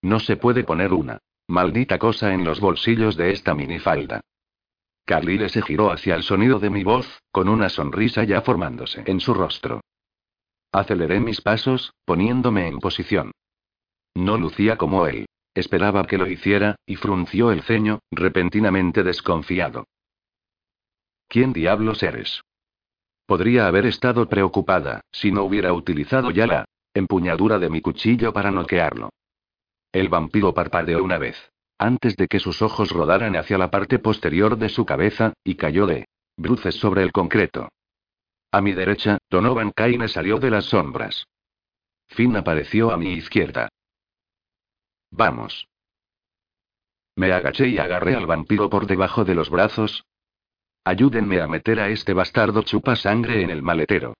[0.00, 4.22] No se puede poner una maldita cosa en los bolsillos de esta minifalda.
[5.04, 9.20] Carlyle se giró hacia el sonido de mi voz, con una sonrisa ya formándose en
[9.20, 9.80] su rostro.
[10.72, 13.32] Aceleré mis pasos, poniéndome en posición.
[14.14, 15.26] No lucía como él.
[15.54, 19.86] Esperaba que lo hiciera, y frunció el ceño, repentinamente desconfiado.
[21.28, 22.42] ¿Quién diablos eres?
[23.26, 28.50] Podría haber estado preocupada, si no hubiera utilizado ya la empuñadura de mi cuchillo para
[28.50, 29.10] noquearlo.
[29.92, 31.36] El vampiro parpadeó una vez,
[31.84, 35.86] antes de que sus ojos rodaran hacia la parte posterior de su cabeza, y cayó
[35.86, 37.68] de bruces sobre el concreto.
[38.50, 41.26] A mi derecha, Donovan Kane salió de las sombras.
[42.06, 43.68] Finn apareció a mi izquierda.
[45.10, 45.68] Vamos.
[47.16, 50.04] Me agaché y agarré al vampiro por debajo de los brazos.
[50.84, 54.14] Ayúdenme a meter a este bastardo chupa sangre en el maletero.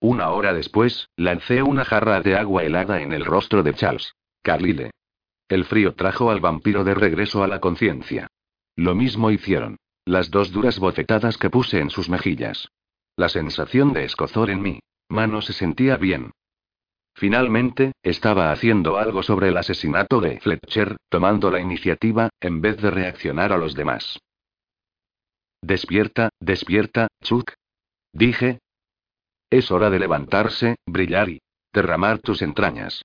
[0.00, 4.14] Una hora después, lancé una jarra de agua helada en el rostro de Charles.
[4.42, 4.90] Carlyle.
[5.48, 8.28] El frío trajo al vampiro de regreso a la conciencia.
[8.76, 9.78] Lo mismo hicieron.
[10.04, 12.68] Las dos duras bofetadas que puse en sus mejillas.
[13.16, 16.32] La sensación de escozor en mi mano se sentía bien.
[17.14, 22.90] Finalmente, estaba haciendo algo sobre el asesinato de Fletcher, tomando la iniciativa, en vez de
[22.90, 24.20] reaccionar a los demás.
[25.60, 27.54] Despierta, despierta, Chuck.
[28.12, 28.60] Dije.
[29.50, 31.40] Es hora de levantarse, brillar y
[31.72, 33.02] derramar tus entrañas.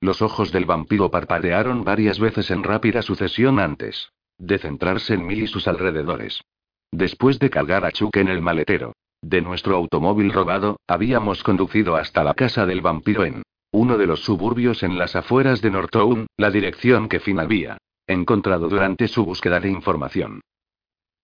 [0.00, 5.34] Los ojos del vampiro parpadearon varias veces en rápida sucesión antes de centrarse en mí
[5.34, 6.42] y sus alrededores.
[6.90, 12.22] Después de cargar a Chuck en el maletero, de nuestro automóvil robado, habíamos conducido hasta
[12.22, 16.50] la casa del vampiro en uno de los suburbios en las afueras de Nortown, la
[16.50, 20.40] dirección que Finn había encontrado durante su búsqueda de información.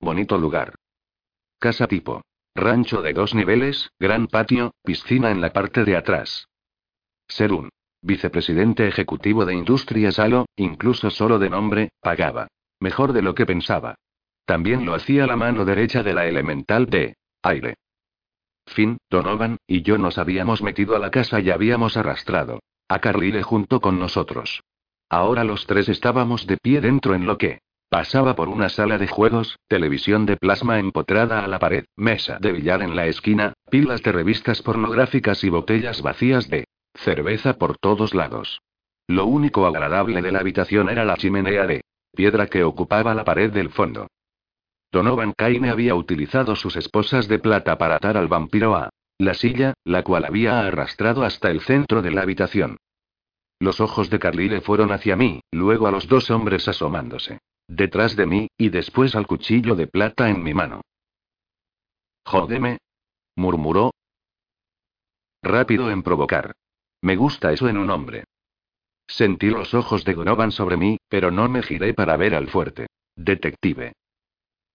[0.01, 0.75] Bonito lugar.
[1.59, 2.23] Casa tipo.
[2.55, 6.49] Rancho de dos niveles, gran patio, piscina en la parte de atrás.
[7.29, 7.69] Ser un
[8.03, 12.49] vicepresidente ejecutivo de Industrias Halo, incluso solo de nombre, pagaba.
[12.81, 13.97] Mejor de lo que pensaba.
[14.47, 17.75] También lo hacía la mano derecha de la elemental de aire.
[18.67, 23.43] Finn, Donovan, y yo nos habíamos metido a la casa y habíamos arrastrado a Carlyle
[23.43, 24.63] junto con nosotros.
[25.09, 29.09] Ahora los tres estábamos de pie dentro en lo que pasaba por una sala de
[29.09, 34.03] juegos, televisión de plasma empotrada a la pared, mesa de billar en la esquina, pilas
[34.03, 38.61] de revistas pornográficas y botellas vacías de cerveza por todos lados.
[39.07, 41.83] Lo único agradable de la habitación era la chimenea de
[42.15, 44.07] piedra que ocupaba la pared del fondo.
[44.93, 49.75] Donovan Kane había utilizado sus esposas de plata para atar al vampiro a la silla,
[49.85, 52.79] la cual había arrastrado hasta el centro de la habitación.
[53.61, 57.41] Los ojos de Carlyle fueron hacia mí, luego a los dos hombres asomándose.
[57.69, 60.81] Detrás de mí, y después al cuchillo de plata en mi mano.
[62.25, 62.79] Jódeme.
[63.37, 63.93] murmuró.
[65.43, 66.55] Rápido en provocar.
[67.03, 68.25] Me gusta eso en un hombre.
[69.07, 72.87] Sentí los ojos de Donovan sobre mí, pero no me giré para ver al fuerte.
[73.17, 73.93] Detective.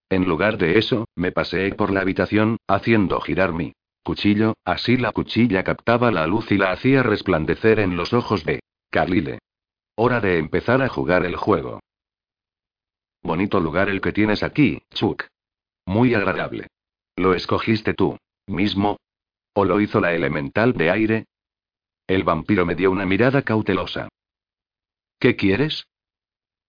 [0.10, 5.12] En lugar de eso, me paseé por la habitación, haciendo girar mi cuchillo, así la
[5.12, 8.60] cuchilla captaba la luz y la hacía resplandecer en los ojos de
[8.92, 9.40] Carlyle.
[9.96, 11.80] Hora de empezar a jugar el juego.
[13.24, 15.26] Bonito lugar el que tienes aquí, Chuck.
[15.86, 16.68] Muy agradable.
[17.16, 18.98] ¿Lo escogiste tú mismo?
[19.54, 21.26] ¿O lo hizo la elemental de aire?
[22.08, 24.10] El vampiro me dio una mirada cautelosa.
[25.20, 25.88] ¿Qué quieres?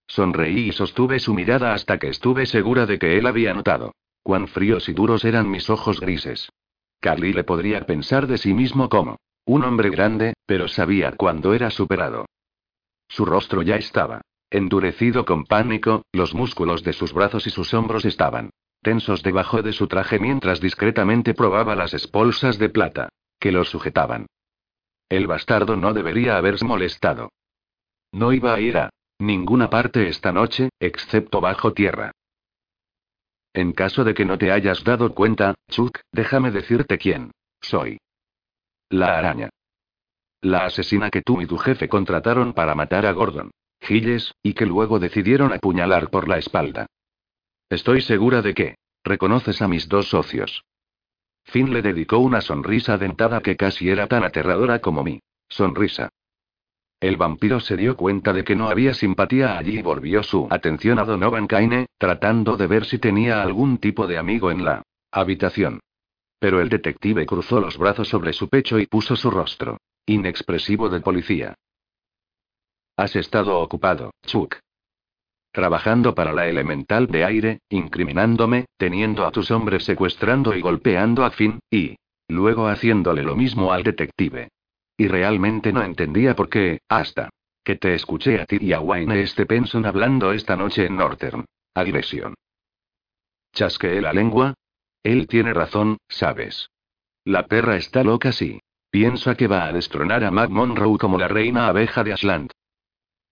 [0.06, 3.92] Sonreí y sostuve su mirada hasta que estuve segura de que él había notado.
[4.22, 6.48] Cuán fríos y duros eran mis ojos grises.
[7.00, 11.70] Carly le podría pensar de sí mismo como un hombre grande, pero sabía cuándo era
[11.70, 12.24] superado.
[13.08, 18.04] Su rostro ya estaba endurecido con pánico, los músculos de sus brazos y sus hombros
[18.04, 23.64] estaban tensos debajo de su traje mientras discretamente probaba las espolsas de plata que lo
[23.64, 24.26] sujetaban.
[25.08, 27.30] El bastardo no debería haberse molestado.
[28.12, 32.12] No iba a ir a ninguna parte esta noche, excepto bajo tierra.
[33.54, 37.98] En caso de que no te hayas dado cuenta, Chuck, déjame decirte quién soy.
[38.90, 39.48] La araña.
[40.42, 43.50] La asesina que tú y tu jefe contrataron para matar a Gordon.
[43.80, 46.86] Gilles, y que luego decidieron apuñalar por la espalda.
[47.70, 50.62] Estoy segura de que reconoces a mis dos socios.
[51.46, 56.10] Finn le dedicó una sonrisa dentada que casi era tan aterradora como mi sonrisa.
[57.00, 60.98] El vampiro se dio cuenta de que no había simpatía allí y volvió su atención
[60.98, 64.82] a Donovan Kaine, tratando de ver si tenía algún tipo de amigo en la
[65.12, 65.80] habitación.
[66.38, 71.00] Pero el detective cruzó los brazos sobre su pecho y puso su rostro inexpresivo de
[71.00, 71.54] policía.
[72.96, 74.56] Has estado ocupado, Chuck.
[75.56, 81.30] Trabajando para la elemental de aire, incriminándome, teniendo a tus hombres secuestrando y golpeando a
[81.30, 81.96] Finn, y
[82.28, 84.50] luego haciéndole lo mismo al detective.
[84.98, 87.30] Y realmente no entendía por qué, hasta
[87.64, 91.46] que te escuché a ti y a Wayne Stephenson hablando esta noche en Northern.
[91.74, 92.34] Agresión.
[93.54, 94.52] Chasqueé la lengua.
[95.02, 96.68] Él tiene razón, sabes.
[97.24, 98.60] La perra está loca, sí.
[98.90, 102.50] Piensa que va a destronar a Mac Monroe como la reina abeja de Asland.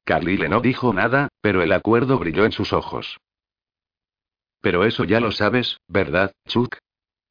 [0.04, 3.18] Carlyle no dijo nada, pero el acuerdo brilló en sus ojos.
[4.60, 6.76] Pero eso ya lo sabes, ¿verdad, Chuck?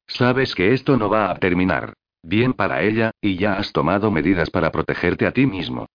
[0.06, 1.94] Sabes que esto no va a terminar.
[2.22, 5.86] Bien para ella, y ya has tomado medidas para protegerte a ti mismo.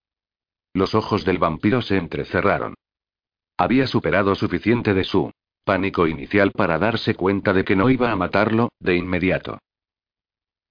[0.74, 2.76] Los ojos del vampiro se entrecerraron.
[3.58, 5.32] Había superado suficiente de su
[5.64, 9.60] pánico inicial para darse cuenta de que no iba a matarlo, de inmediato.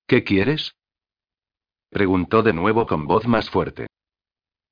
[0.06, 0.74] ¿Qué quieres?
[1.90, 3.86] Preguntó de nuevo con voz más fuerte.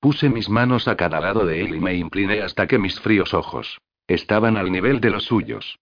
[0.01, 3.35] Puse mis manos a cada lado de él y me incliné hasta que mis fríos
[3.35, 5.79] ojos estaban al nivel de los suyos.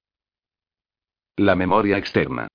[1.36, 2.48] La memoria externa.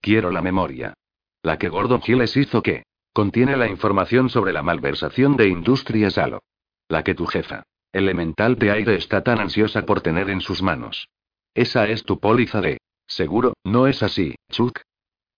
[0.00, 0.94] Quiero la memoria.
[1.42, 6.40] La que Gordon Giles hizo que contiene la información sobre la malversación de Industrias Halo.
[6.88, 11.08] La que tu jefa, elemental de aire, está tan ansiosa por tener en sus manos.
[11.54, 14.80] Esa es tu póliza de seguro, ¿no es así, Chuck?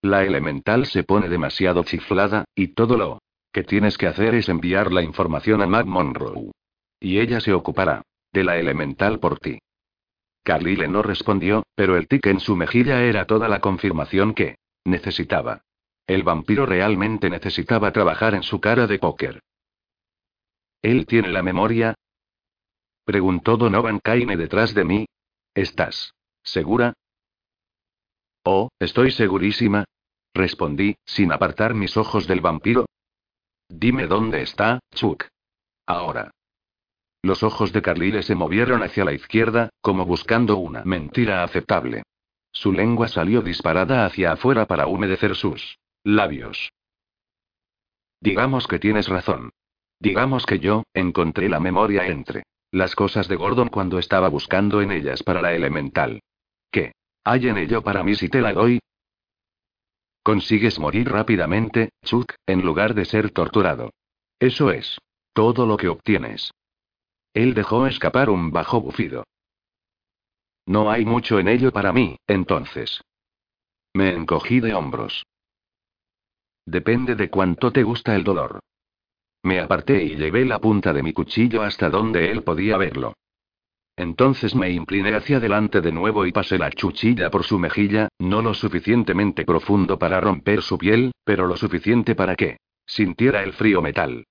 [0.02, 3.20] La elemental se pone demasiado chiflada, y todo lo
[3.58, 6.52] que tienes que hacer es enviar la información a Mac Monroe.
[7.00, 9.58] Y ella se ocupará de la elemental por ti.
[10.44, 15.62] Carlyle no respondió, pero el tic en su mejilla era toda la confirmación que necesitaba.
[16.06, 19.40] El vampiro realmente necesitaba trabajar en su cara de póker.
[20.80, 21.94] ¿Él tiene la memoria?
[23.04, 25.06] Preguntó Donovan Kaine detrás de mí.
[25.52, 26.94] ¿Estás segura?
[28.44, 29.84] Oh, estoy segurísima.
[30.32, 32.86] Respondí, sin apartar mis ojos del vampiro.
[33.68, 35.26] Dime dónde está, Chuck.
[35.86, 36.30] Ahora.
[37.22, 42.02] Los ojos de Carlyle se movieron hacia la izquierda, como buscando una mentira aceptable.
[42.52, 46.70] Su lengua salió disparada hacia afuera para humedecer sus labios.
[48.20, 49.50] Digamos que tienes razón.
[50.00, 54.92] Digamos que yo, encontré la memoria entre las cosas de Gordon cuando estaba buscando en
[54.92, 56.20] ellas para la elemental.
[56.70, 56.92] ¿Qué?
[57.24, 58.80] ¿Hay en ello para mí si te la doy?
[60.28, 63.94] Consigues morir rápidamente, Chuck, en lugar de ser torturado.
[64.38, 64.98] Eso es.
[65.32, 66.52] Todo lo que obtienes.
[67.32, 69.24] Él dejó escapar un bajo bufido.
[70.66, 73.00] No hay mucho en ello para mí, entonces.
[73.94, 75.24] Me encogí de hombros.
[76.66, 78.60] Depende de cuánto te gusta el dolor.
[79.44, 83.14] Me aparté y llevé la punta de mi cuchillo hasta donde él podía verlo.
[83.98, 88.42] Entonces me incliné hacia adelante de nuevo y pasé la cuchilla por su mejilla, no
[88.42, 93.82] lo suficientemente profundo para romper su piel, pero lo suficiente para que sintiera el frío
[93.82, 94.24] metal.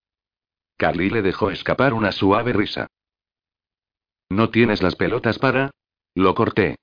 [0.77, 2.87] Carly le dejó escapar una suave risa.
[4.29, 5.71] ¿No tienes las pelotas para?
[6.15, 6.77] Lo corté.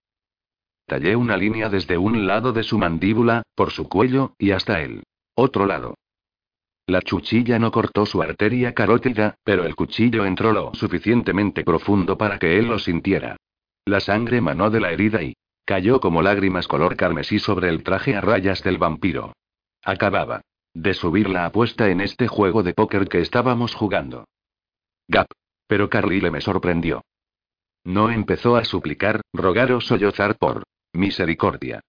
[0.87, 5.05] Tallé una línea desde un lado de su mandíbula, por su cuello, y hasta el
[5.35, 5.95] otro lado.
[6.87, 12.39] La cuchilla no cortó su arteria carótida, pero el cuchillo entró lo suficientemente profundo para
[12.39, 13.37] que él lo sintiera.
[13.87, 18.15] La sangre manó de la herida y cayó como lágrimas color carmesí sobre el traje
[18.15, 19.33] a rayas del vampiro.
[19.83, 20.43] Acababa
[20.75, 24.27] de subir la apuesta en este juego de póker que estábamos jugando.
[25.09, 25.29] Gap.
[25.67, 27.03] Pero Carlyle me sorprendió.
[27.85, 31.81] No empezó a suplicar, rogar o sollozar por misericordia.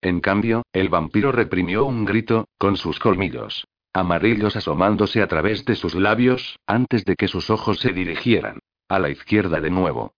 [0.00, 5.76] En cambio, el vampiro reprimió un grito, con sus colmillos amarillos asomándose a través de
[5.76, 10.14] sus labios, antes de que sus ojos se dirigieran a la izquierda de nuevo.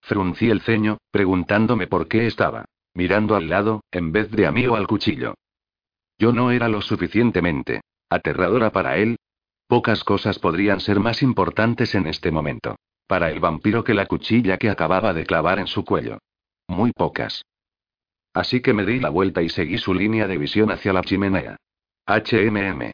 [0.00, 4.66] Fruncí el ceño, preguntándome por qué estaba mirando al lado, en vez de a mí
[4.66, 5.34] o al cuchillo.
[6.18, 7.80] Yo no era lo suficientemente
[8.10, 9.16] aterradora para él.
[9.66, 12.76] Pocas cosas podrían ser más importantes en este momento.
[13.06, 16.18] Para el vampiro que la cuchilla que acababa de clavar en su cuello.
[16.68, 17.44] Muy pocas.
[18.34, 21.56] Así que me di la vuelta y seguí su línea de visión hacia la chimenea.
[22.18, 22.92] HMM.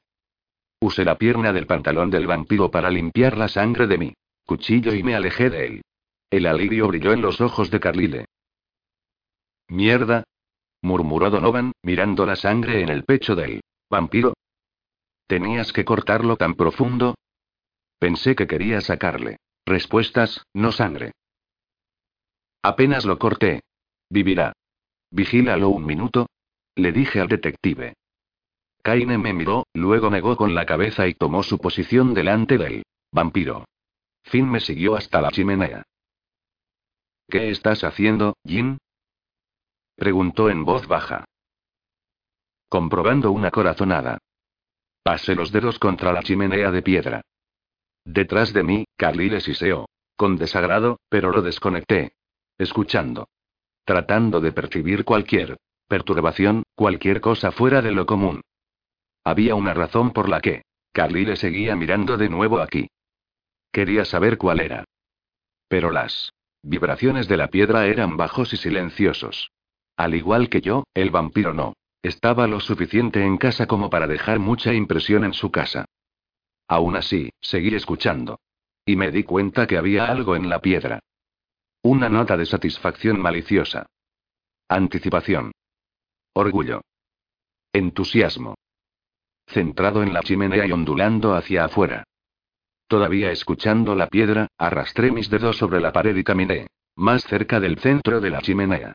[0.80, 4.14] Usé la pierna del pantalón del vampiro para limpiar la sangre de mi
[4.46, 5.82] cuchillo y me alejé de él.
[6.30, 8.26] El alivio brilló en los ojos de Carlile.
[9.68, 10.24] Mierda.
[10.82, 13.60] murmuró Donovan, mirando la sangre en el pecho del
[13.90, 14.34] vampiro.
[15.26, 17.14] ¿Tenías que cortarlo tan profundo?
[17.98, 19.38] Pensé que quería sacarle.
[19.66, 21.12] Respuestas, no sangre.
[22.62, 23.60] Apenas lo corté.
[24.08, 24.52] Vivirá.
[25.10, 26.28] Vigílalo un minuto.
[26.76, 27.94] Le dije al detective.
[28.82, 33.64] Kaine me miró, luego negó con la cabeza y tomó su posición delante del vampiro.
[34.22, 35.84] Finn me siguió hasta la chimenea.
[37.28, 38.78] ¿Qué estás haciendo, Jin?
[39.96, 41.24] Preguntó en voz baja.
[42.68, 44.18] Comprobando una corazonada.
[45.02, 47.22] Pasé los dedos contra la chimenea de piedra.
[48.04, 49.88] Detrás de mí, Carlyle siseó.
[50.16, 52.12] Con desagrado, pero lo desconecté.
[52.56, 53.28] Escuchando.
[53.84, 55.56] Tratando de percibir cualquier
[55.88, 58.42] perturbación, cualquier cosa fuera de lo común.
[59.24, 60.62] Había una razón por la que
[60.92, 62.88] Carlyle seguía mirando de nuevo aquí.
[63.72, 64.84] Quería saber cuál era.
[65.68, 69.50] Pero las vibraciones de la piedra eran bajos y silenciosos.
[69.96, 71.74] Al igual que yo, el vampiro no.
[72.02, 75.84] Estaba lo suficiente en casa como para dejar mucha impresión en su casa.
[76.68, 78.40] Aún así, seguí escuchando.
[78.84, 81.00] Y me di cuenta que había algo en la piedra.
[81.82, 83.86] Una nota de satisfacción maliciosa.
[84.68, 85.52] Anticipación.
[86.34, 86.82] Orgullo.
[87.72, 88.54] Entusiasmo.
[89.48, 92.04] Centrado en la chimenea y ondulando hacia afuera.
[92.86, 96.68] Todavía escuchando la piedra, arrastré mis dedos sobre la pared y caminé.
[96.96, 98.94] Más cerca del centro de la chimenea.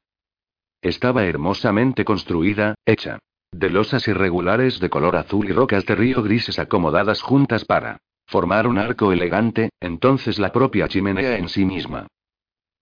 [0.82, 3.20] Estaba hermosamente construida, hecha
[3.54, 8.68] de losas irregulares de color azul y rocas de río grises acomodadas juntas para formar
[8.68, 12.08] un arco elegante, entonces la propia chimenea en sí misma.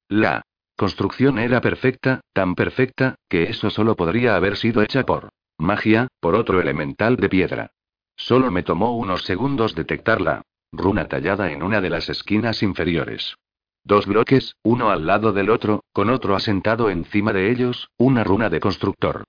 [0.07, 0.43] La
[0.77, 5.29] construcción era perfecta, tan perfecta, que eso solo podría haber sido hecha por
[5.61, 7.71] magia, por otro elemental de piedra.
[8.15, 13.35] Solo me tomó unos segundos detectarla runa tallada en una de las esquinas inferiores.
[13.83, 18.49] Dos bloques, uno al lado del otro, con otro asentado encima de ellos, una runa
[18.49, 19.23] de constructor.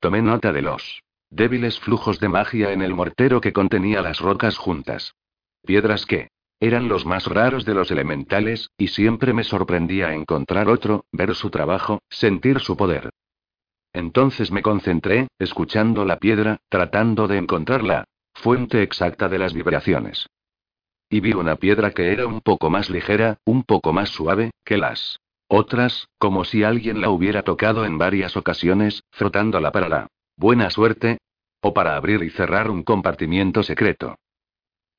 [0.00, 4.56] Tomé nota de los débiles flujos de magia en el mortero que contenía las rocas
[4.56, 5.14] juntas.
[5.64, 6.28] Piedras que
[6.60, 11.50] eran los más raros de los elementales, y siempre me sorprendía encontrar otro, ver su
[11.50, 13.10] trabajo, sentir su poder.
[13.96, 20.28] Entonces me concentré, escuchando la piedra, tratando de encontrar la fuente exacta de las vibraciones.
[21.08, 24.76] Y vi una piedra que era un poco más ligera, un poco más suave, que
[24.76, 25.18] las
[25.48, 31.16] otras, como si alguien la hubiera tocado en varias ocasiones, frotándola para la buena suerte,
[31.62, 34.16] o para abrir y cerrar un compartimiento secreto.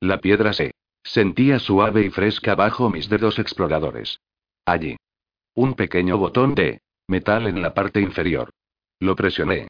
[0.00, 0.72] La piedra se
[1.04, 4.18] sentía suave y fresca bajo mis dedos exploradores.
[4.66, 4.96] Allí.
[5.54, 8.50] Un pequeño botón de metal en la parte inferior.
[9.00, 9.68] Lo presioné.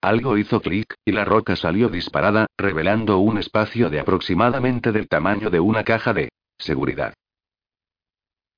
[0.00, 5.48] Algo hizo clic, y la roca salió disparada, revelando un espacio de aproximadamente del tamaño
[5.48, 7.14] de una caja de seguridad.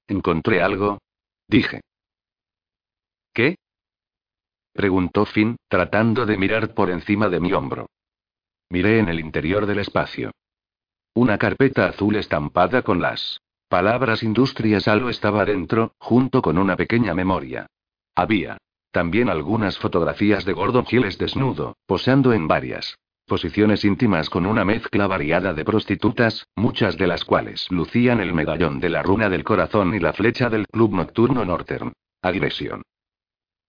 [0.09, 0.99] ¿Encontré algo?
[1.47, 1.83] Dije.
[3.33, 3.57] ¿Qué?
[4.73, 7.87] Preguntó Finn, tratando de mirar por encima de mi hombro.
[8.71, 10.33] Miré en el interior del espacio.
[11.14, 17.14] Una carpeta azul estampada con las palabras Industrias Algo estaba dentro, junto con una pequeña
[17.14, 17.67] memoria.
[18.14, 18.59] Había
[18.97, 25.07] también algunas fotografías de Gordon Gilles desnudo, posando en varias posiciones íntimas con una mezcla
[25.07, 29.95] variada de prostitutas, muchas de las cuales lucían el medallón de la runa del corazón
[29.95, 31.93] y la flecha del club nocturno Northern.
[32.23, 32.85] Agresión.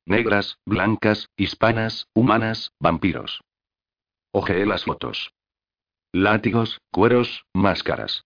[0.06, 3.42] Negras, blancas, hispanas, humanas, vampiros.
[4.32, 5.34] Ojeé las fotos.
[6.14, 8.24] Látigos, cueros, máscaras.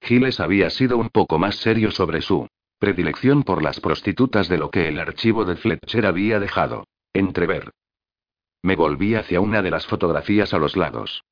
[0.00, 2.46] Giles había sido un poco más serio sobre su
[2.84, 7.70] predilección por las prostitutas de lo que el archivo de Fletcher había dejado entrever.
[8.62, 11.22] Me volví hacia una de las fotografías a los lados.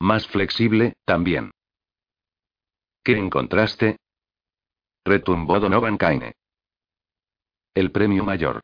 [0.00, 1.50] Más flexible, también.
[3.04, 3.98] ¿Qué encontraste?
[5.04, 6.32] Retumbó Donovan Kaine.
[7.74, 8.62] El premio mayor.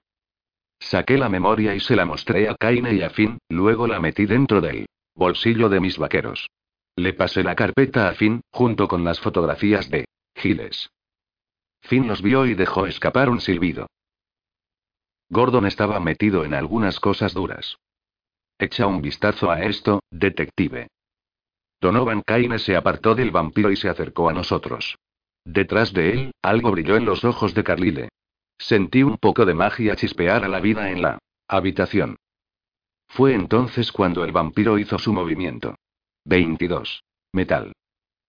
[0.80, 4.24] Saqué la memoria y se la mostré a Kaine y a Finn, luego la metí
[4.24, 6.48] dentro del bolsillo de mis vaqueros.
[6.96, 10.88] Le pasé la carpeta a Finn, junto con las fotografías de Giles.
[11.86, 13.86] Finn los vio y dejó escapar un silbido.
[15.28, 17.78] Gordon estaba metido en algunas cosas duras.
[18.58, 20.88] Echa un vistazo a esto, detective.
[21.80, 24.96] Donovan Kaine se apartó del vampiro y se acercó a nosotros.
[25.44, 28.08] Detrás de él, algo brilló en los ojos de Carlile.
[28.58, 32.16] Sentí un poco de magia chispear a la vida en la habitación.
[33.06, 35.76] Fue entonces cuando el vampiro hizo su movimiento.
[36.24, 37.04] 22.
[37.32, 37.75] Metal.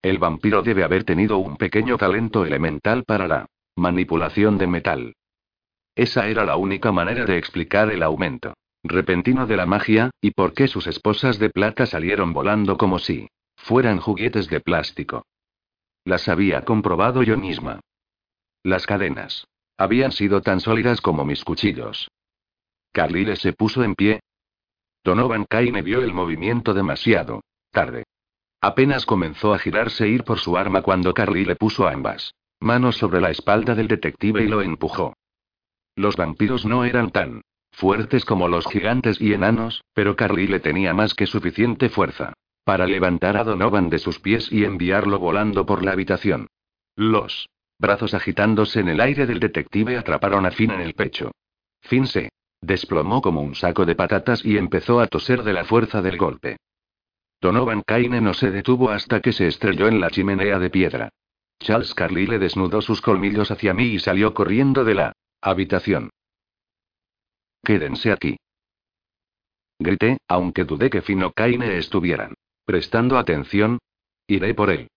[0.08, 3.46] El vampiro debe haber tenido un pequeño talento elemental para la
[3.76, 5.16] manipulación de metal.
[5.94, 10.54] Esa era la única manera de explicar el aumento repentino de la magia, y por
[10.54, 15.26] qué sus esposas de plata salieron volando como si fueran juguetes de plástico.
[16.04, 17.80] Las había comprobado yo misma.
[18.62, 19.46] Las cadenas.
[19.76, 22.10] Habían sido tan sólidas como mis cuchillos.
[22.92, 24.20] Carlyle se puso en pie.
[25.04, 27.42] Donovan Kaine vio el movimiento demasiado
[27.72, 28.04] tarde.
[28.60, 33.20] Apenas comenzó a girarse e ir por su arma cuando Carlyle puso ambas manos sobre
[33.20, 35.14] la espalda del detective y lo empujó.
[35.94, 41.14] Los vampiros no eran tan fuertes como los gigantes y enanos, pero Carlyle tenía más
[41.14, 42.32] que suficiente fuerza
[42.64, 46.48] para levantar a Donovan de sus pies y enviarlo volando por la habitación.
[46.96, 47.48] Los
[47.78, 51.30] brazos agitándose en el aire del detective atraparon a Finn en el pecho.
[51.80, 52.30] Finn se
[52.60, 56.56] desplomó como un saco de patatas y empezó a toser de la fuerza del golpe.
[57.40, 61.10] Donovan Kaine no se detuvo hasta que se estrelló en la chimenea de piedra.
[61.60, 66.10] Charles Carlyle desnudó sus colmillos hacia mí y salió corriendo de la habitación.
[67.64, 68.36] Quédense aquí.
[69.78, 72.34] Grité, aunque dudé que Finn o Kaine estuvieran
[72.64, 73.78] prestando atención.
[74.26, 74.88] Iré por él.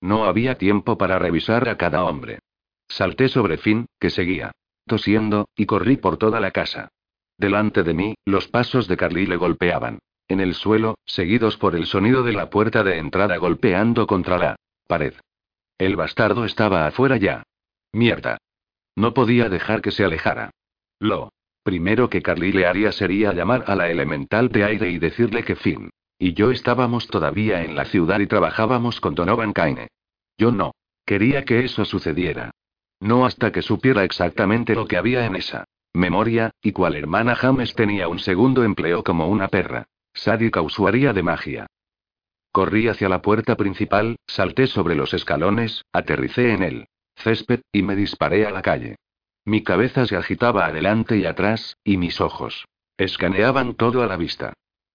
[0.00, 2.40] No había tiempo para revisar a cada hombre.
[2.88, 4.52] Salté sobre Finn, que seguía
[4.86, 6.88] tosiendo, y corrí por toda la casa.
[7.38, 10.00] Delante de mí, los pasos de Carly le golpeaban.
[10.30, 14.56] En el suelo, seguidos por el sonido de la puerta de entrada golpeando contra la
[14.86, 15.12] pared.
[15.76, 17.42] El bastardo estaba afuera ya.
[17.92, 18.38] Mierda.
[18.96, 20.50] No podía dejar que se alejara.
[20.98, 25.44] Lo primero que Carly le haría sería llamar a la elemental de aire y decirle
[25.44, 29.88] que Finn y yo estábamos todavía en la ciudad y trabajábamos con Donovan Kaine.
[30.36, 30.74] Yo no
[31.06, 32.50] quería que eso sucediera.
[33.00, 35.64] No hasta que supiera exactamente lo que había en esa
[35.94, 39.86] memoria, y cual hermana James tenía un segundo empleo como una perra.
[40.12, 41.66] Sádica usuaria de magia.
[42.52, 47.94] Corrí hacia la puerta principal, salté sobre los escalones, aterricé en el césped, y me
[47.94, 48.96] disparé a la calle.
[49.44, 54.52] Mi cabeza se agitaba adelante y atrás, y mis ojos escaneaban todo a la vista.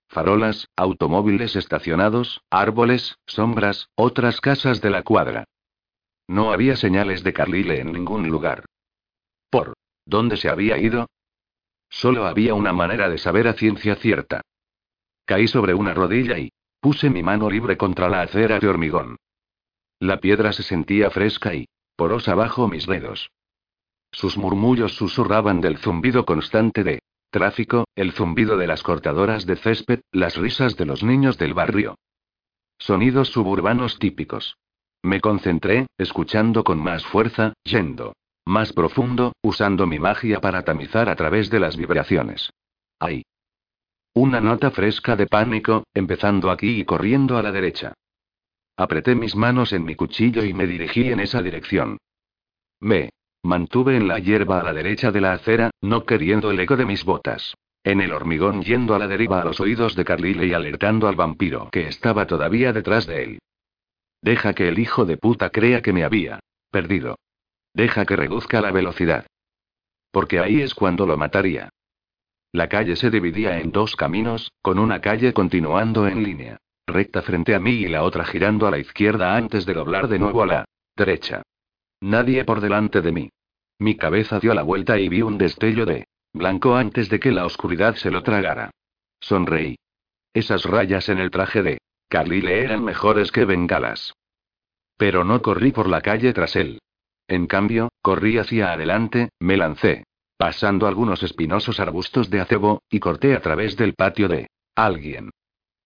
[0.07, 5.45] Farolas, automóviles estacionados, árboles, sombras, otras casas de la cuadra.
[6.27, 8.65] No había señales de Carlyle en ningún lugar.
[9.49, 9.73] ¿Por
[10.05, 11.07] dónde se había ido?
[11.89, 14.41] Solo había una manera de saber a ciencia cierta.
[15.25, 19.17] Caí sobre una rodilla y puse mi mano libre contra la acera de hormigón.
[19.99, 23.31] La piedra se sentía fresca y porosa bajo mis dedos.
[24.11, 26.99] Sus murmullos susurraban del zumbido constante de
[27.31, 31.97] tráfico, el zumbido de las cortadoras de césped, las risas de los niños del barrio.
[32.77, 34.57] Sonidos suburbanos típicos.
[35.03, 38.13] Me concentré, escuchando con más fuerza, yendo
[38.45, 42.51] más profundo, usando mi magia para tamizar a través de las vibraciones.
[42.99, 43.23] Ahí.
[44.17, 47.93] Una nota fresca de pánico, empezando aquí y corriendo a la derecha.
[48.77, 51.97] Apreté mis manos en mi cuchillo y me dirigí en esa dirección.
[52.79, 53.09] Me
[53.43, 56.85] mantuve en la hierba a la derecha de la acera, no queriendo el eco de
[56.85, 57.55] mis botas.
[57.83, 61.17] En el hormigón yendo a la deriva a los oídos de Carlyle y alertando al
[61.17, 63.39] vampiro que estaba todavía detrás de él.
[64.21, 66.39] Deja que el hijo de puta crea que me había
[66.71, 67.17] perdido.
[67.73, 69.27] Deja que reduzca la velocidad.
[70.09, 71.69] Porque ahí es cuando lo mataría.
[72.51, 77.53] La calle se dividía en dos caminos, con una calle continuando en línea, recta frente
[77.53, 80.45] a mí y la otra girando a la izquierda antes de doblar de nuevo a
[80.45, 80.65] la
[80.95, 81.41] derecha.
[82.01, 83.29] Nadie por delante de mí.
[83.79, 87.45] Mi cabeza dio la vuelta y vi un destello de blanco antes de que la
[87.45, 88.71] oscuridad se lo tragara.
[89.19, 89.77] Sonreí.
[90.33, 91.77] Esas rayas en el traje de
[92.09, 94.13] Carlyle eran mejores que bengalas.
[94.97, 96.79] Pero no corrí por la calle tras él.
[97.27, 100.03] En cambio, corrí hacia adelante, me lancé,
[100.37, 105.31] pasando algunos espinosos arbustos de acebo, y corté a través del patio de alguien.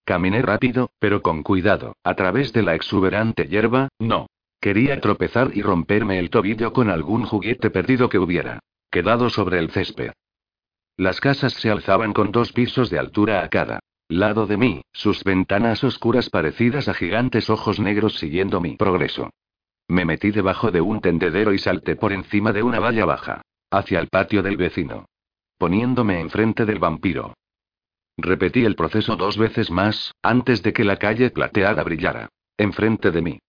[0.06, 4.28] Caminé rápido, pero con cuidado, a través de la exuberante hierba, no.
[4.60, 8.60] Quería tropezar y romperme el tobillo con algún juguete perdido que hubiera
[8.92, 10.12] quedado sobre el césped.
[10.98, 13.80] Las casas se alzaban con dos pisos de altura a cada
[14.10, 19.30] lado de mí, sus ventanas oscuras parecidas a gigantes ojos negros siguiendo mi progreso.
[19.88, 24.00] Me metí debajo de un tendedero y salté por encima de una valla baja, hacia
[24.00, 25.06] el patio del vecino,
[25.58, 27.34] poniéndome enfrente del vampiro.
[28.18, 33.22] Repetí el proceso dos veces más, antes de que la calle plateada brillara, enfrente de
[33.22, 33.40] mí.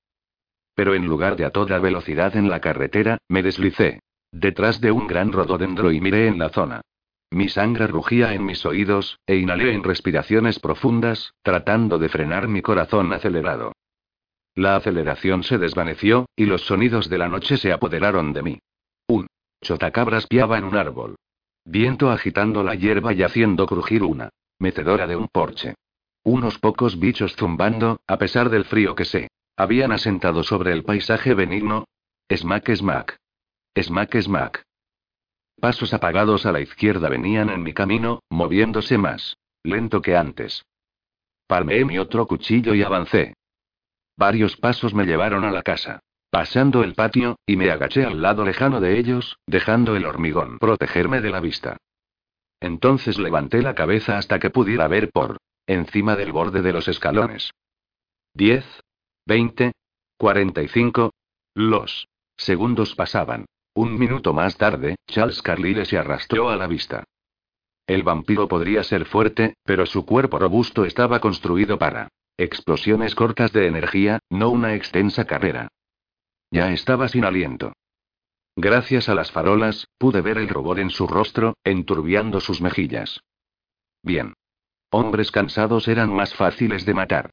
[0.75, 4.01] Pero en lugar de a toda velocidad en la carretera, me deslicé,
[4.33, 6.83] detrás de un gran rododendro y miré en la zona.
[7.33, 12.61] Mi sangre rugía en mis oídos, e inhalé en respiraciones profundas, tratando de frenar mi
[12.61, 13.73] corazón acelerado.
[14.57, 18.59] La aceleración se desvaneció, y los sonidos de la noche se apoderaron de mí.
[19.07, 19.27] Un
[19.63, 21.17] chotacabras piaba en un árbol.
[21.65, 25.75] Viento agitando la hierba y haciendo crujir una mecedora de un porche.
[26.23, 31.35] Unos pocos bichos zumbando, a pesar del frío que se habían asentado sobre el paisaje
[31.35, 31.85] benigno.
[32.33, 33.17] Smack, smack.
[33.77, 34.63] Smack, smack.
[35.61, 40.65] Pasos apagados a la izquierda venían en mi camino, moviéndose más lento que antes.
[41.47, 43.35] Palmeé mi otro cuchillo y avancé,
[44.21, 46.01] Varios pasos me llevaron a la casa.
[46.31, 51.21] Pasando el patio, y me agaché al lado lejano de ellos, dejando el hormigón protegerme
[51.21, 51.77] de la vista.
[52.61, 57.51] Entonces levanté la cabeza hasta que pudiera ver por encima del borde de los escalones.
[58.33, 58.65] Diez,
[59.27, 59.73] veinte,
[60.17, 61.13] cuarenta y cinco.
[61.55, 62.07] Los
[62.37, 63.47] segundos pasaban.
[63.75, 67.05] Un minuto más tarde, Charles Carlyle se arrastró a la vista.
[67.87, 73.67] El vampiro podría ser fuerte, pero su cuerpo robusto estaba construido para explosiones cortas de
[73.67, 75.69] energía, no una extensa carrera.
[76.51, 77.73] Ya estaba sin aliento.
[78.57, 83.21] Gracias a las farolas, pude ver el rubor en su rostro, enturbiando sus mejillas.
[84.03, 84.35] Bien.
[84.91, 87.31] Hombres cansados eran más fáciles de matar.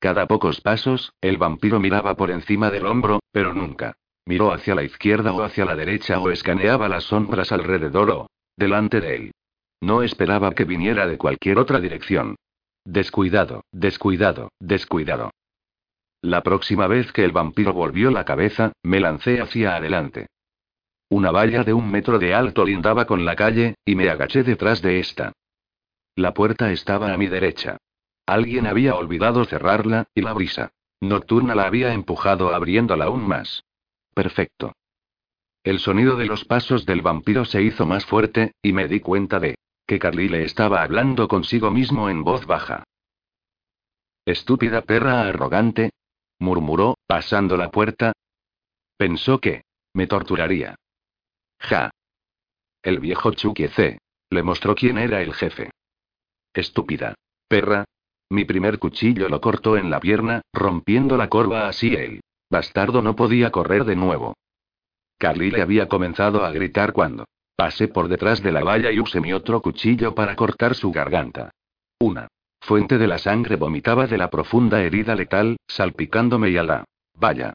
[0.00, 3.94] Cada pocos pasos, el vampiro miraba por encima del hombro, pero nunca.
[4.26, 8.26] Miró hacia la izquierda o hacia la derecha o escaneaba las sombras alrededor o
[8.56, 9.32] delante de él.
[9.80, 12.36] No esperaba que viniera de cualquier otra dirección.
[12.84, 15.30] Descuidado, descuidado, descuidado.
[16.24, 20.28] La próxima vez que el vampiro volvió la cabeza, me lancé hacia adelante.
[21.10, 24.80] Una valla de un metro de alto lindaba con la calle, y me agaché detrás
[24.80, 25.34] de esta.
[26.16, 27.76] La puerta estaba a mi derecha.
[28.24, 30.72] Alguien había olvidado cerrarla, y la brisa
[31.02, 33.62] nocturna la había empujado abriéndola aún más.
[34.14, 34.72] Perfecto.
[35.62, 39.40] El sonido de los pasos del vampiro se hizo más fuerte, y me di cuenta
[39.40, 39.56] de
[39.86, 42.84] que Carlyle estaba hablando consigo mismo en voz baja.
[44.24, 45.90] Estúpida perra arrogante,
[46.44, 48.12] murmuró, pasando la puerta.
[48.96, 49.62] Pensó que
[49.94, 50.76] me torturaría.
[51.58, 51.90] Ja.
[52.82, 53.98] El viejo Chucky C.
[54.30, 55.70] le mostró quién era el jefe.
[56.52, 57.14] Estúpida.
[57.48, 57.84] Perra.
[58.30, 62.20] Mi primer cuchillo lo cortó en la pierna, rompiendo la corva así el
[62.50, 64.34] bastardo no podía correr de nuevo.
[65.18, 67.24] Carly le había comenzado a gritar cuando
[67.56, 71.50] pasé por detrás de la valla y usé mi otro cuchillo para cortar su garganta.
[71.98, 72.28] Una
[72.64, 76.84] fuente de la sangre vomitaba de la profunda herida letal, salpicándome y a la
[77.14, 77.52] valla.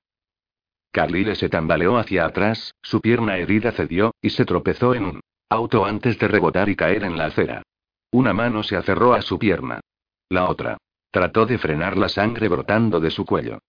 [0.91, 5.85] Carlyle se tambaleó hacia atrás, su pierna herida cedió, y se tropezó en un auto
[5.85, 7.63] antes de rebotar y caer en la acera.
[8.11, 9.81] Una mano se aferró a su pierna.
[10.29, 10.77] La otra
[11.11, 13.59] trató de frenar la sangre brotando de su cuello.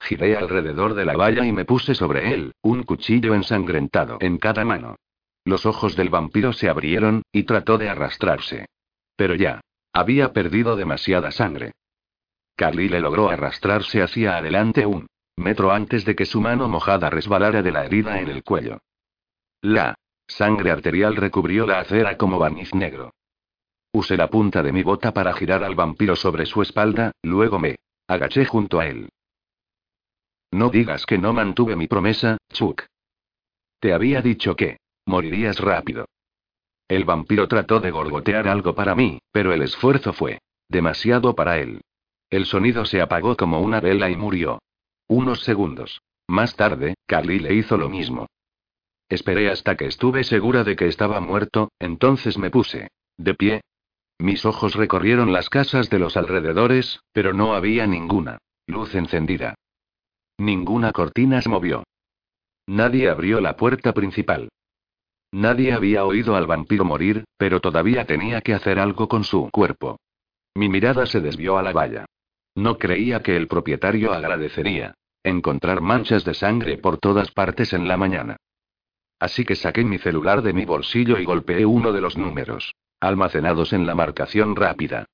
[0.00, 4.64] Giré alrededor de la valla y me puse sobre él, un cuchillo ensangrentado en cada
[4.64, 4.96] mano.
[5.44, 8.66] Los ojos del vampiro se abrieron, y trató de arrastrarse.
[9.16, 9.60] Pero ya,
[9.96, 11.72] había perdido demasiada sangre.
[12.54, 17.62] Carly le logró arrastrarse hacia adelante un metro antes de que su mano mojada resbalara
[17.62, 18.78] de la herida en el cuello.
[19.62, 19.94] La
[20.26, 23.14] sangre arterial recubrió la acera como barniz negro.
[23.92, 27.76] Usé la punta de mi bota para girar al vampiro sobre su espalda, luego me
[28.06, 29.08] agaché junto a él.
[30.50, 32.84] No digas que no mantuve mi promesa, Chuck.
[33.80, 34.76] Te había dicho que
[35.06, 36.06] morirías rápido.
[36.88, 41.80] El vampiro trató de gorgotear algo para mí, pero el esfuerzo fue demasiado para él.
[42.30, 44.60] El sonido se apagó como una vela y murió.
[45.08, 46.00] Unos segundos.
[46.28, 48.26] Más tarde, Carly le hizo lo mismo.
[49.08, 53.60] Esperé hasta que estuve segura de que estaba muerto, entonces me puse de pie.
[54.18, 59.54] Mis ojos recorrieron las casas de los alrededores, pero no había ninguna luz encendida.
[60.38, 61.84] Ninguna cortina se movió.
[62.66, 64.48] Nadie abrió la puerta principal.
[65.32, 69.98] Nadie había oído al vampiro morir, pero todavía tenía que hacer algo con su cuerpo.
[70.54, 72.06] Mi mirada se desvió a la valla.
[72.54, 77.96] No creía que el propietario agradecería encontrar manchas de sangre por todas partes en la
[77.96, 78.36] mañana.
[79.18, 83.72] Así que saqué mi celular de mi bolsillo y golpeé uno de los números, almacenados
[83.72, 85.06] en la marcación rápida.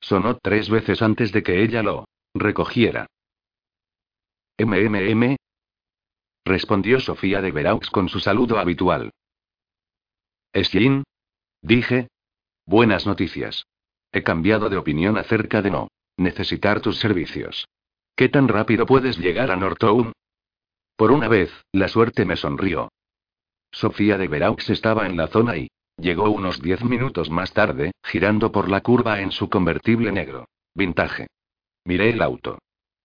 [0.00, 3.06] Sonó tres veces antes de que ella lo recogiera.
[4.58, 5.36] MMM.
[6.44, 9.12] Respondió Sofía de Veraux con su saludo habitual.
[10.52, 11.04] Jean?
[11.62, 12.08] Dije.
[12.66, 13.66] Buenas noticias.
[14.12, 17.68] He cambiado de opinión acerca de no necesitar tus servicios.
[18.16, 20.12] ¿Qué tan rápido puedes llegar a Nortown?
[20.96, 22.90] Por una vez, la suerte me sonrió.
[23.70, 28.50] Sofía de Veraux estaba en la zona y llegó unos diez minutos más tarde, girando
[28.50, 30.48] por la curva en su convertible negro.
[30.74, 31.28] Vintage.
[31.84, 32.58] Miré el auto.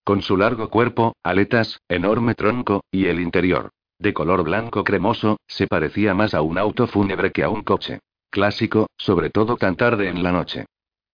[0.04, 3.70] Con su largo cuerpo, aletas, enorme tronco, y el interior,
[4.04, 8.00] de color blanco cremoso, se parecía más a un auto fúnebre que a un coche.
[8.30, 10.66] Clásico, sobre todo tan tarde en la noche.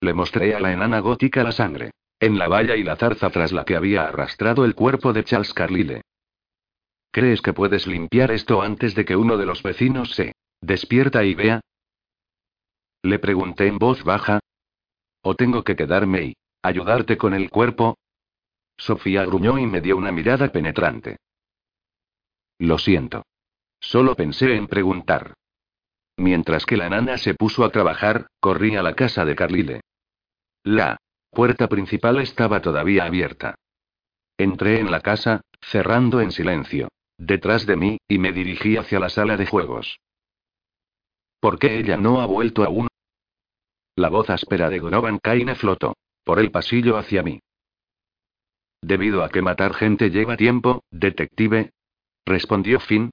[0.02, 1.92] Le mostré a la enana gótica la sangre.
[2.20, 5.54] En la valla y la zarza tras la que había arrastrado el cuerpo de Charles
[5.54, 6.02] Carlyle.
[7.12, 11.36] ¿Crees que puedes limpiar esto antes de que uno de los vecinos se despierta y
[11.36, 11.62] vea?
[13.04, 14.40] Le pregunté en voz baja.
[15.22, 16.34] ¿O tengo que quedarme y
[16.64, 17.98] ayudarte con el cuerpo?
[18.78, 21.18] Sofía gruñó y me dio una mirada penetrante.
[22.60, 23.26] Lo siento.
[23.80, 25.34] Solo pensé en preguntar.
[26.18, 29.82] Mientras que la nana se puso a trabajar, corrí a la casa de Carlile.
[30.64, 30.98] La
[31.32, 33.56] puerta principal estaba todavía abierta.
[34.38, 36.90] Entré en la casa, cerrando en silencio.
[37.18, 40.00] Detrás de mí, y me dirigí hacia la sala de juegos.
[41.40, 42.88] ¿Por qué ella no ha vuelto aún?
[43.96, 47.40] La voz áspera de Gonovan Kaine flotó por el pasillo hacia mí.
[48.82, 51.72] Debido a que matar gente lleva tiempo, detective,
[52.30, 53.10] respondió Finn.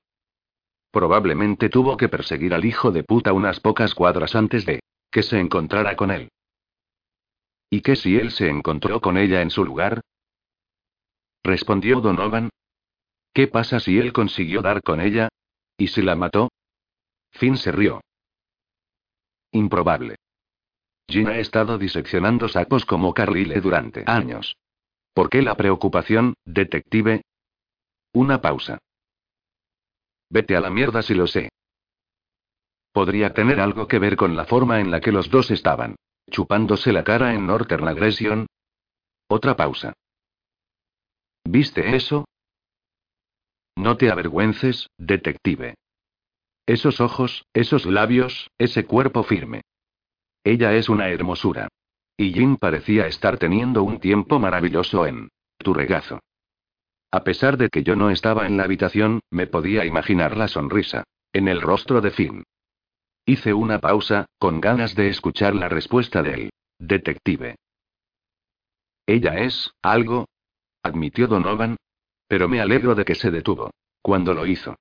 [0.92, 5.40] Probablemente tuvo que perseguir al hijo de puta unas pocas cuadras antes de que se
[5.40, 6.28] encontrara con él.
[7.70, 10.02] ¿Y qué si él se encontró con ella en su lugar?
[11.42, 12.50] Respondió Donovan.
[13.32, 15.28] ¿Qué pasa si él consiguió dar con ella?
[15.76, 16.50] ¿Y si la mató?
[17.32, 18.00] Finn se rió.
[19.52, 20.16] Improbable.
[21.08, 24.56] Jean ha estado diseccionando sapos como Carlyle durante años.
[25.14, 27.22] ¿Por qué la preocupación, detective?
[28.12, 28.78] Una pausa.
[30.29, 31.49] Vete a la mierda si lo sé.
[32.93, 35.97] Podría tener algo que ver con la forma en la que los dos estaban.
[36.31, 38.47] Chupándose la cara en Northern Aggression.
[39.29, 39.93] Otra pausa.
[41.45, 42.24] ¿Viste eso?
[43.77, 45.74] No te avergüences, detective.
[46.66, 49.62] Esos ojos, esos labios, ese cuerpo firme.
[50.43, 51.68] Ella es una hermosura.
[52.16, 56.20] Y Jim parecía estar teniendo un tiempo maravilloso en tu regazo.
[57.11, 61.04] A pesar de que yo no estaba en la habitación, me podía imaginar la sonrisa
[61.32, 62.44] en el rostro de Finn.
[63.24, 67.57] Hice una pausa, con ganas de escuchar la respuesta del detective.
[69.07, 70.26] Ella es, algo,
[70.82, 71.76] admitió Donovan.
[72.28, 73.70] Pero me alegro de que se detuvo.
[74.02, 74.76] Cuando lo hizo.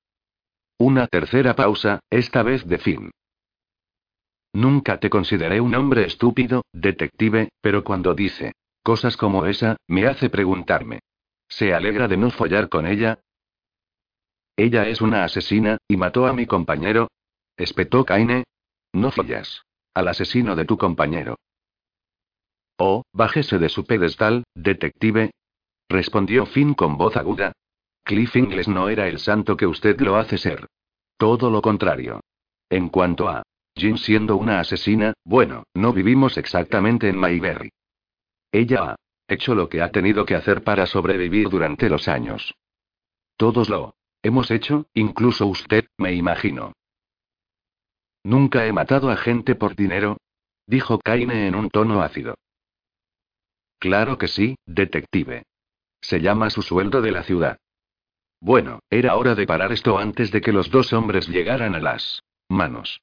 [0.78, 3.10] Una tercera pausa, esta vez de Finn.
[4.52, 8.52] Nunca te consideré un hombre estúpido, detective, pero cuando dice
[8.82, 11.00] cosas como esa, me hace preguntarme.
[11.48, 13.20] ¿Se alegra de no follar con ella?
[14.56, 17.08] Ella es una asesina, y mató a mi compañero.
[17.56, 18.44] Espetó Kaine.
[18.92, 19.62] No follas.
[19.94, 21.36] Al asesino de tu compañero.
[22.78, 25.30] Oh, bájese de su pedestal, detective.
[25.88, 27.52] Respondió Finn con voz aguda.
[28.02, 30.66] Cliff Ingles no era el santo que usted lo hace ser.
[31.16, 32.20] Todo lo contrario.
[32.68, 33.42] En cuanto a
[33.74, 37.70] Jean siendo una asesina, bueno, no vivimos exactamente en Mayberry.
[38.52, 38.96] Ella ha
[39.28, 42.54] hecho lo que ha tenido que hacer para sobrevivir durante los años.
[43.36, 46.72] Todos lo hemos hecho, incluso usted, me imagino.
[48.24, 50.18] Nunca he matado a gente por dinero,
[50.66, 52.34] dijo Kaine en un tono ácido.
[53.78, 55.44] Claro que sí, detective.
[56.00, 57.58] Se llama su sueldo de la ciudad.
[58.40, 62.22] Bueno, era hora de parar esto antes de que los dos hombres llegaran a las
[62.48, 63.00] manos.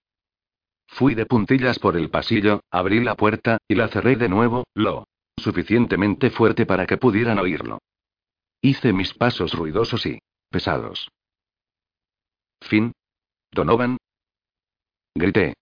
[0.88, 5.06] Fui de puntillas por el pasillo, abrí la puerta, y la cerré de nuevo, lo
[5.38, 7.80] suficientemente fuerte para que pudieran oírlo.
[8.62, 10.20] Hice mis pasos ruidosos y
[10.50, 11.10] pesados.
[12.62, 12.94] Fin.
[13.52, 13.98] Donovan.
[15.16, 15.54] Grité.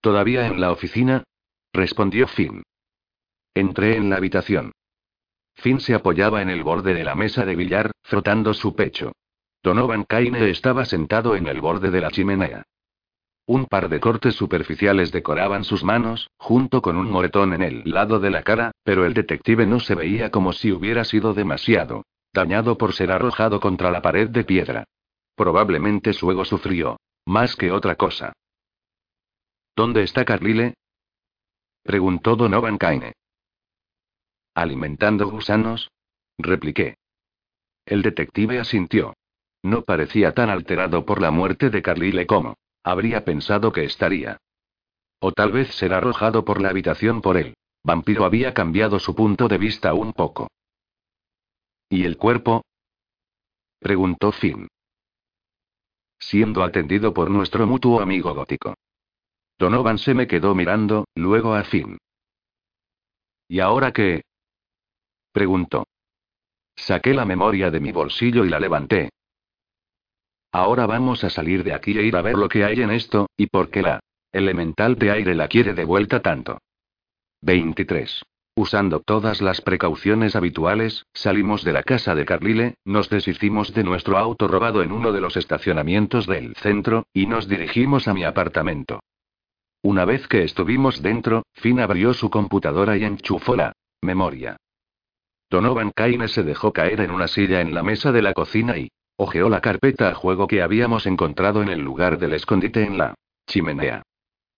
[0.00, 1.24] ¿Todavía en la oficina?
[1.72, 2.62] respondió Finn.
[3.54, 4.72] Entré en la habitación.
[5.56, 9.12] Finn se apoyaba en el borde de la mesa de billar, frotando su pecho.
[9.62, 12.62] Donovan Kaine estaba sentado en el borde de la chimenea.
[13.48, 18.20] Un par de cortes superficiales decoraban sus manos, junto con un moretón en el lado
[18.20, 22.76] de la cara, pero el detective no se veía como si hubiera sido demasiado dañado
[22.76, 24.84] por ser arrojado contra la pared de piedra.
[25.34, 28.34] Probablemente su ego sufrió, más que otra cosa.
[29.74, 30.74] ¿Dónde está Carlyle?
[31.82, 33.14] preguntó Donovan Kaine.
[34.54, 35.90] ¿Alimentando gusanos?
[36.36, 36.96] repliqué.
[37.86, 39.14] El detective asintió.
[39.62, 42.54] No parecía tan alterado por la muerte de Carlyle como
[42.88, 44.38] Habría pensado que estaría.
[45.20, 47.52] O tal vez ser arrojado por la habitación por él.
[47.84, 50.48] Vampiro había cambiado su punto de vista un poco.
[51.90, 52.64] ¿Y el cuerpo?
[53.78, 54.68] preguntó Finn.
[56.18, 58.72] Siendo atendido por nuestro mutuo amigo gótico.
[59.58, 61.98] Donovan se me quedó mirando, luego a Finn.
[63.48, 64.22] ¿Y ahora qué?
[65.30, 65.86] preguntó.
[66.74, 69.10] Saqué la memoria de mi bolsillo y la levanté,
[70.52, 73.28] Ahora vamos a salir de aquí e ir a ver lo que hay en esto,
[73.36, 74.00] y por qué la
[74.32, 76.58] elemental de aire la quiere de vuelta tanto.
[77.42, 78.22] 23.
[78.56, 84.18] Usando todas las precauciones habituales, salimos de la casa de Carlile, nos deshicimos de nuestro
[84.18, 89.00] auto robado en uno de los estacionamientos del centro, y nos dirigimos a mi apartamento.
[89.82, 93.72] Una vez que estuvimos dentro, Finn abrió su computadora y enchufó la
[94.02, 94.56] memoria.
[95.50, 98.88] Donovan Kaine se dejó caer en una silla en la mesa de la cocina y
[99.20, 103.14] Ojeó la carpeta a juego que habíamos encontrado en el lugar del escondite en la
[103.46, 104.02] chimenea.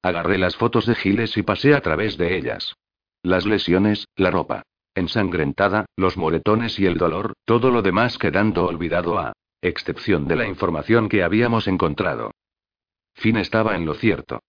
[0.03, 2.75] Agarré las fotos de Giles y pasé a través de ellas.
[3.23, 4.63] Las lesiones, la ropa
[4.95, 9.33] ensangrentada, los moretones y el dolor, todo lo demás quedando olvidado a
[9.63, 12.33] excepción de la información que habíamos encontrado.
[13.15, 14.41] Finn estaba en lo cierto.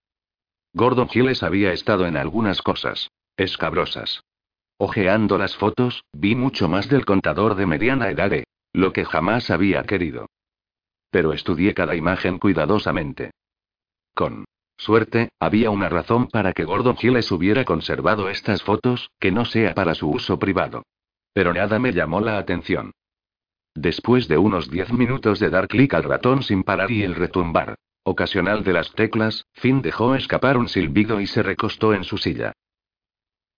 [0.74, 4.24] Gordon Giles había estado en algunas cosas escabrosas.
[4.78, 8.44] Ojeando las fotos, vi mucho más del contador de mediana edad, e,
[8.74, 10.28] lo que jamás había querido.
[11.10, 13.32] Pero estudié cada imagen cuidadosamente.
[14.14, 14.46] Con
[14.78, 19.74] suerte, había una razón para que Gordon Gilles hubiera conservado estas fotos, que no sea
[19.74, 20.84] para su uso privado.
[21.34, 22.92] Pero nada me llamó la atención.
[23.74, 27.76] Después de unos diez minutos de dar clic al ratón sin parar y el retumbar
[28.04, 32.54] ocasional de las teclas, Finn dejó escapar un silbido y se recostó en su silla.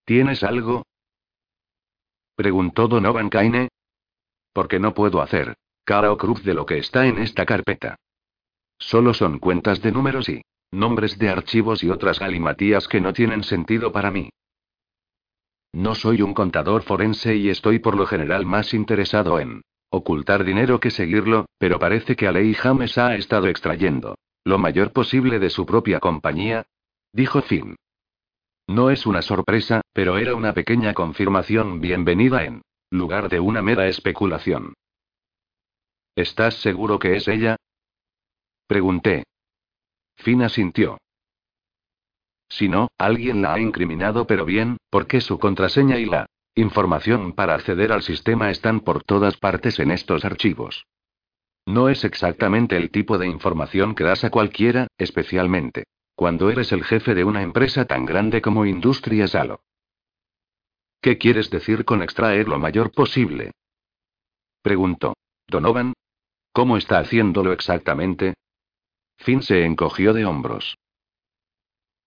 [0.05, 0.85] ¿Tienes algo?
[2.35, 3.69] preguntó Donovan Kaine.
[4.53, 7.97] Porque no puedo hacer cara o cruz de lo que está en esta carpeta.
[8.77, 10.41] Solo son cuentas de números y
[10.71, 14.29] nombres de archivos y otras galimatías que no tienen sentido para mí.
[15.73, 20.79] No soy un contador forense y estoy por lo general más interesado en ocultar dinero
[20.79, 25.65] que seguirlo, pero parece que Alei James ha estado extrayendo lo mayor posible de su
[25.65, 26.65] propia compañía,
[27.13, 27.75] dijo Finn.
[28.67, 32.61] No es una sorpresa, pero era una pequeña confirmación bienvenida en
[32.93, 34.73] lugar de una mera especulación.
[36.15, 37.57] ¿Estás seguro que es ella?
[38.67, 39.23] Pregunté.
[40.15, 40.99] Finn asintió.
[42.49, 47.55] Si no, alguien la ha incriminado, pero bien, porque su contraseña y la información para
[47.55, 50.85] acceder al sistema están por todas partes en estos archivos.
[51.65, 55.85] No es exactamente el tipo de información que das a cualquiera, especialmente
[56.15, 59.61] cuando eres el jefe de una empresa tan grande como Industrias Halo.
[61.03, 63.51] ¿Qué quieres decir con extraer lo mayor posible?
[64.61, 65.17] Preguntó.
[65.47, 65.91] Donovan.
[66.53, 68.35] ¿Cómo está haciéndolo exactamente?
[69.17, 70.77] Finn se encogió de hombros.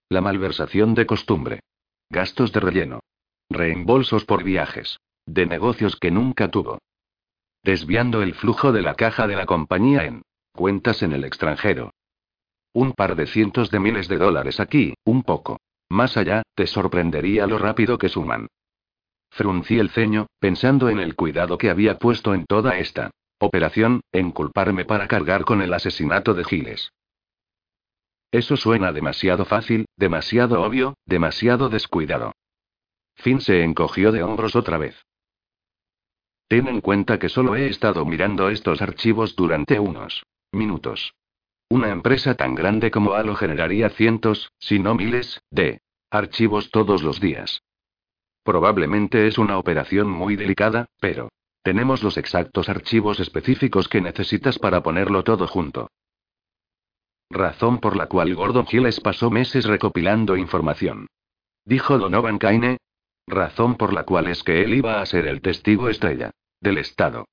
[0.08, 1.60] La malversación de costumbre.
[2.08, 3.00] Gastos de relleno.
[3.50, 4.98] Reembolsos por viajes.
[5.26, 6.78] De negocios que nunca tuvo.
[7.62, 10.22] Desviando el flujo de la caja de la compañía en
[10.54, 11.92] cuentas en el extranjero.
[12.72, 15.60] Un par de cientos de miles de dólares aquí, un poco.
[15.90, 18.48] Más allá, te sorprendería lo rápido que suman.
[19.30, 24.30] Fruncí el ceño, pensando en el cuidado que había puesto en toda esta operación, en
[24.30, 26.90] culparme para cargar con el asesinato de Giles.
[28.30, 32.32] Eso suena demasiado fácil, demasiado obvio, demasiado descuidado.
[33.14, 34.96] Finn se encogió de hombros otra vez.
[36.48, 41.14] Ten en cuenta que solo he estado mirando estos archivos durante unos minutos.
[41.68, 47.20] Una empresa tan grande como Halo generaría cientos, si no miles, de archivos todos los
[47.20, 47.62] días.
[48.46, 51.30] Probablemente es una operación muy delicada, pero
[51.64, 55.90] tenemos los exactos archivos específicos que necesitas para ponerlo todo junto.
[57.28, 61.08] Razón por la cual Gordon Gilles pasó meses recopilando información.
[61.64, 62.78] Dijo Donovan Kaine.
[63.26, 66.30] Razón por la cual es que él iba a ser el testigo estrella
[66.60, 67.26] del Estado.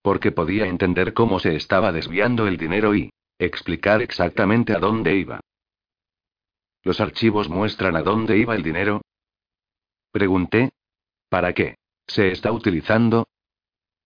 [0.00, 5.40] Porque podía entender cómo se estaba desviando el dinero y explicar exactamente a dónde iba.
[6.84, 9.02] ¿Los archivos muestran a dónde iba el dinero?
[10.12, 10.70] Pregunté.
[11.28, 11.76] ¿Para qué?
[12.06, 13.28] ¿Se está utilizando?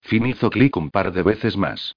[0.00, 1.96] Finn hizo clic un par de veces más.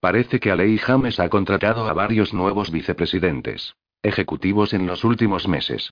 [0.00, 5.90] Parece que Alei James ha contratado a varios nuevos vicepresidentes ejecutivos en los últimos meses.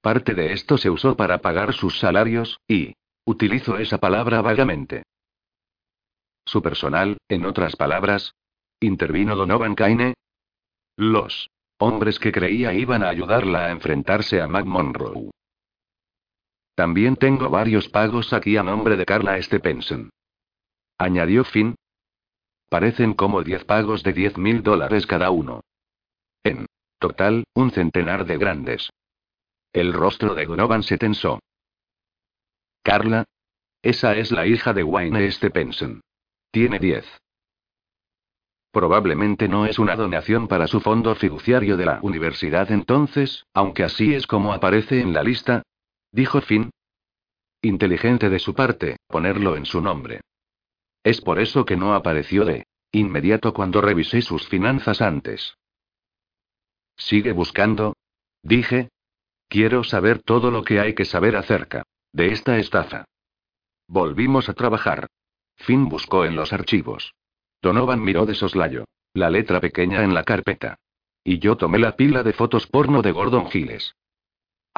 [0.00, 5.02] Parte de esto se usó para pagar sus salarios, y utilizo esa palabra vagamente.
[6.44, 8.34] Su personal, en otras palabras,
[8.80, 10.14] intervino Donovan Kaine.
[10.96, 15.30] Los hombres que creía iban a ayudarla a enfrentarse a Mac Monroe.
[16.78, 20.10] También tengo varios pagos aquí a nombre de Carla Stephenson.
[20.96, 21.74] Añadió Finn,
[22.70, 25.62] Parecen como diez pagos de diez mil dólares cada uno.
[26.44, 26.66] En
[27.00, 28.90] total, un centenar de grandes.
[29.72, 31.40] El rostro de Donovan se tensó.
[32.84, 33.24] Carla.
[33.82, 36.00] Esa es la hija de Wayne Stephenson.
[36.52, 37.04] Tiene diez.
[38.70, 44.14] Probablemente no es una donación para su fondo fiduciario de la universidad entonces, aunque así
[44.14, 45.64] es como aparece en la lista.
[46.18, 46.70] Dijo Finn.
[47.62, 50.20] Inteligente de su parte, ponerlo en su nombre.
[51.04, 55.54] Es por eso que no apareció de inmediato cuando revisé sus finanzas antes.
[56.96, 57.94] ¿Sigue buscando?
[58.42, 58.88] Dije.
[59.46, 63.04] Quiero saber todo lo que hay que saber acerca de esta estafa.
[63.86, 65.06] Volvimos a trabajar.
[65.54, 67.14] Finn buscó en los archivos.
[67.62, 68.86] Donovan miró de soslayo.
[69.14, 70.80] La letra pequeña en la carpeta.
[71.22, 73.94] Y yo tomé la pila de fotos porno de Gordon Giles.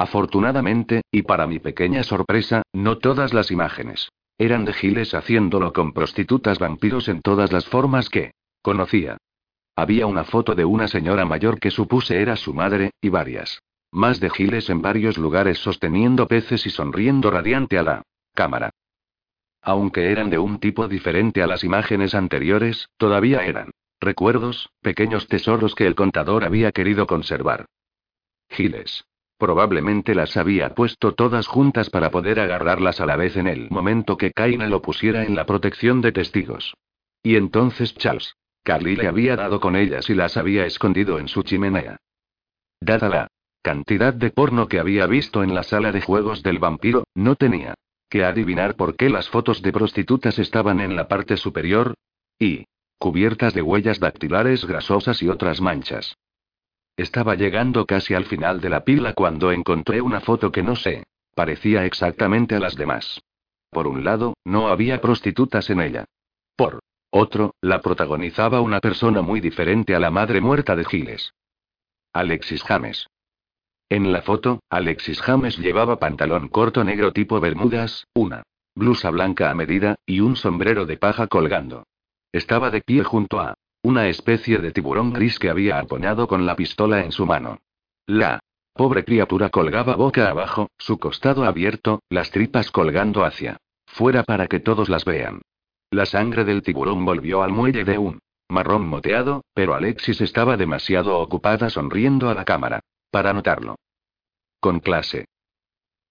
[0.01, 4.11] Afortunadamente, y para mi pequeña sorpresa, no todas las imágenes.
[4.39, 8.31] Eran de Giles haciéndolo con prostitutas vampiros en todas las formas que
[8.63, 9.17] conocía.
[9.75, 13.61] Había una foto de una señora mayor que supuse era su madre, y varias.
[13.91, 18.01] Más de Giles en varios lugares sosteniendo peces y sonriendo radiante a la
[18.33, 18.71] cámara.
[19.61, 25.75] Aunque eran de un tipo diferente a las imágenes anteriores, todavía eran recuerdos, pequeños tesoros
[25.75, 27.67] que el contador había querido conservar.
[28.49, 29.05] Giles
[29.41, 34.15] Probablemente las había puesto todas juntas para poder agarrarlas a la vez en el momento
[34.15, 36.75] que Kaine lo pusiera en la protección de testigos.
[37.23, 38.35] Y entonces Charles.
[38.63, 41.97] Carly le había dado con ellas y las había escondido en su chimenea.
[42.79, 43.27] Dada la
[43.63, 47.73] cantidad de porno que había visto en la sala de juegos del vampiro, no tenía
[48.09, 51.95] que adivinar por qué las fotos de prostitutas estaban en la parte superior
[52.37, 52.65] y
[52.99, 56.15] cubiertas de huellas dactilares grasosas y otras manchas.
[57.01, 61.03] Estaba llegando casi al final de la pila cuando encontré una foto que no sé,
[61.33, 63.19] parecía exactamente a las demás.
[63.71, 66.05] Por un lado, no había prostitutas en ella.
[66.55, 66.79] Por
[67.09, 71.33] otro, la protagonizaba una persona muy diferente a la madre muerta de Giles.
[72.13, 73.07] Alexis James.
[73.89, 78.43] En la foto, Alexis James llevaba pantalón corto negro tipo Bermudas, una
[78.75, 81.87] blusa blanca a medida, y un sombrero de paja colgando.
[82.31, 86.55] Estaba de pie junto a una especie de tiburón gris que había apoyado con la
[86.55, 87.59] pistola en su mano.
[88.05, 88.39] La
[88.73, 94.59] pobre criatura colgaba boca abajo, su costado abierto, las tripas colgando hacia fuera para que
[94.59, 95.41] todos las vean.
[95.89, 101.17] La sangre del tiburón volvió al muelle de un marrón moteado, pero Alexis estaba demasiado
[101.19, 103.75] ocupada sonriendo a la cámara para notarlo.
[104.59, 105.25] Con clase.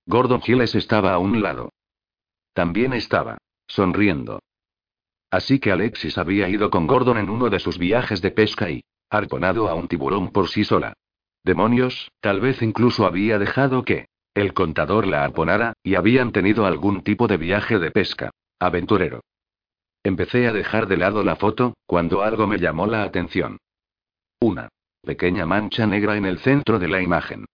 [0.06, 1.70] Gordon Giles estaba a un lado.
[2.52, 4.40] También estaba sonriendo.
[5.30, 8.82] Así que Alexis había ido con Gordon en uno de sus viajes de pesca y
[9.08, 10.94] arponado a un tiburón por sí sola.
[11.44, 17.02] Demonios, tal vez incluso había dejado que el contador la arponara, y habían tenido algún
[17.02, 18.30] tipo de viaje de pesca.
[18.60, 19.22] Aventurero.
[20.04, 23.58] Empecé a dejar de lado la foto, cuando algo me llamó la atención.
[24.40, 24.68] Una
[25.02, 27.46] pequeña mancha negra en el centro de la imagen.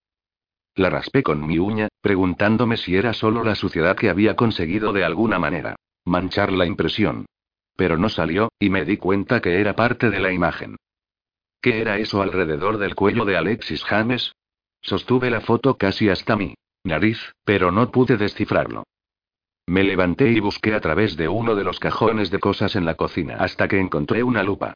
[0.75, 5.05] La raspé con mi uña, preguntándome si era solo la suciedad que había conseguido de
[5.05, 7.27] alguna manera manchar la impresión.
[7.77, 10.77] Pero no salió, y me di cuenta que era parte de la imagen.
[11.61, 14.33] ¿Qué era eso alrededor del cuello de Alexis James?
[14.81, 16.55] Sostuve la foto casi hasta mi
[16.85, 18.85] nariz, pero no pude descifrarlo.
[19.67, 22.95] Me levanté y busqué a través de uno de los cajones de cosas en la
[22.95, 24.75] cocina hasta que encontré una lupa.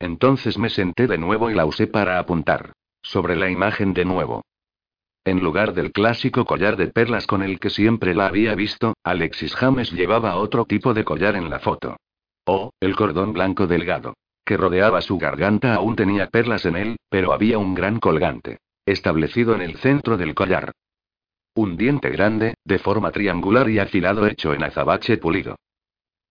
[0.00, 2.72] Entonces me senté de nuevo y la usé para apuntar.
[3.02, 4.42] Sobre la imagen de nuevo.
[5.24, 9.54] En lugar del clásico collar de perlas con el que siempre la había visto, Alexis
[9.54, 11.96] James llevaba otro tipo de collar en la foto.
[12.44, 14.14] Oh, el cordón blanco delgado.
[14.44, 18.58] Que rodeaba su garganta aún tenía perlas en él, pero había un gran colgante.
[18.84, 20.72] Establecido en el centro del collar.
[21.54, 25.56] Un diente grande, de forma triangular y afilado hecho en azabache pulido.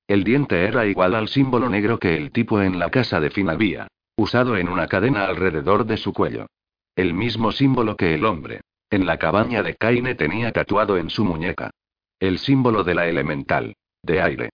[0.07, 3.49] El diente era igual al símbolo negro que el tipo en la casa de Finn
[3.49, 3.87] había
[4.17, 6.47] usado en una cadena alrededor de su cuello.
[6.95, 8.61] El mismo símbolo que el hombre.
[8.89, 11.71] En la cabaña de Kaine tenía tatuado en su muñeca.
[12.19, 13.73] El símbolo de la elemental.
[14.03, 14.49] De aire.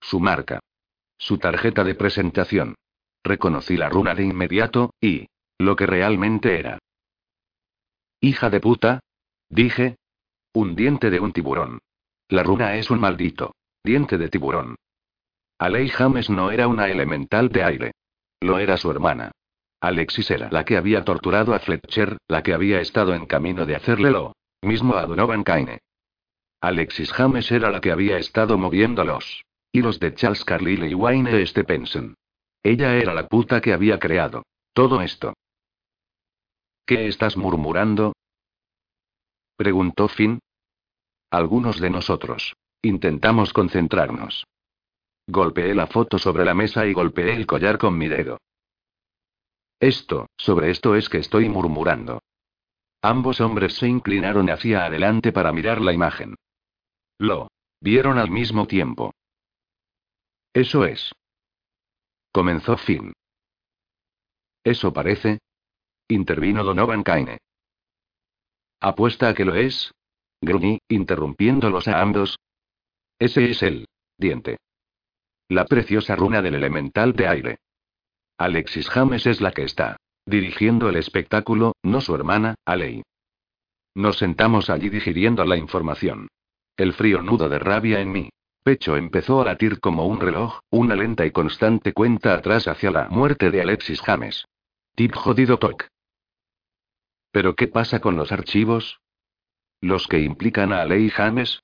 [0.00, 0.60] Su marca.
[1.18, 2.74] Su tarjeta de presentación.
[3.22, 5.26] Reconocí la runa de inmediato, y...
[5.58, 6.78] lo que realmente era.
[8.20, 9.00] Hija de puta.
[9.48, 9.96] Dije,
[10.52, 11.80] un diente de un tiburón.
[12.28, 13.54] La runa es un maldito.
[13.82, 14.76] Diente de tiburón.
[15.58, 17.92] Alei James no era una elemental de aire.
[18.40, 19.32] Lo era su hermana.
[19.80, 23.76] Alexis era la que había torturado a Fletcher, la que había estado en camino de
[23.76, 25.80] hacerle lo mismo a Donovan Kaine.
[26.60, 28.56] Alexis James era la que había estado
[29.74, 32.14] moviendo los de Charles Carlyle y Wayne Stephenson.
[32.62, 35.34] Ella era la puta que había creado todo esto.
[36.86, 38.12] ¿Qué estás murmurando?
[39.56, 40.40] Preguntó Finn.
[41.30, 42.54] Algunos de nosotros.
[42.82, 44.46] Intentamos concentrarnos.
[45.26, 48.38] Golpeé la foto sobre la mesa y golpeé el collar con mi dedo.
[49.80, 52.20] Esto, sobre esto es que estoy murmurando.
[53.02, 56.36] Ambos hombres se inclinaron hacia adelante para mirar la imagen.
[57.18, 57.48] Lo
[57.80, 59.12] vieron al mismo tiempo.
[60.54, 61.12] Eso es.
[62.32, 63.12] Comenzó Finn.
[64.62, 65.40] Eso parece.
[66.08, 67.38] Intervino Donovan Kaine.
[68.80, 69.90] ¿Apuesta a que lo es?
[70.40, 72.38] Gruñí, interrumpiéndolos a ambos.
[73.18, 73.86] Ese es el
[74.16, 74.58] diente.
[75.48, 77.58] La preciosa runa del elemental de aire.
[78.38, 79.96] Alexis James es la que está
[80.26, 83.02] dirigiendo el espectáculo, no su hermana, Alei.
[83.94, 86.28] Nos sentamos allí digiriendo la información.
[86.76, 88.30] El frío nudo de rabia en mi
[88.64, 93.08] pecho empezó a latir como un reloj, una lenta y constante cuenta atrás hacia la
[93.10, 94.46] muerte de Alexis James.
[94.96, 95.86] Tip jodido toc.
[97.30, 99.00] ¿Pero qué pasa con los archivos?
[99.80, 101.60] ¿Los que implican a Ley James?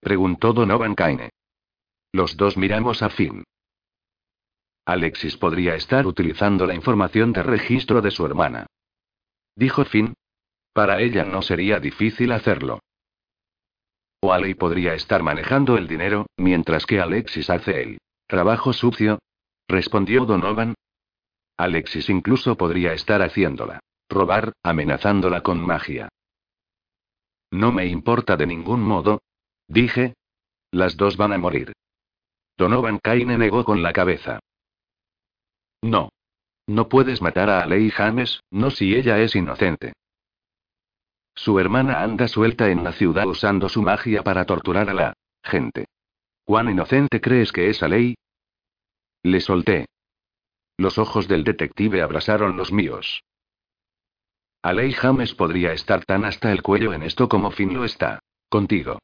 [0.00, 1.30] Preguntó Donovan Kaine.
[2.12, 3.44] Los dos miramos a Finn.
[4.84, 8.66] Alexis podría estar utilizando la información de registro de su hermana.
[9.54, 10.14] Dijo Finn.
[10.72, 12.80] Para ella no sería difícil hacerlo.
[14.22, 19.18] Alei podría estar manejando el dinero, mientras que Alexis hace el trabajo sucio.
[19.68, 20.74] Respondió Donovan.
[21.56, 23.80] Alexis incluso podría estar haciéndola
[24.12, 26.08] robar, amenazándola con magia.
[27.50, 29.22] No me importa de ningún modo.
[29.66, 30.14] Dije.
[30.70, 31.72] Las dos van a morir.
[32.56, 34.40] Donovan Kaine negó con la cabeza.
[35.82, 36.10] No.
[36.66, 39.92] No puedes matar a Alei James, no si ella es inocente.
[41.34, 45.86] Su hermana anda suelta en la ciudad usando su magia para torturar a la gente.
[46.44, 48.14] ¿Cuán inocente crees que es Alei?
[49.22, 49.86] Le solté.
[50.76, 53.22] Los ojos del detective abrasaron los míos.
[54.62, 58.20] Alei James podría estar tan hasta el cuello en esto como Finn lo está.
[58.48, 58.98] Contigo.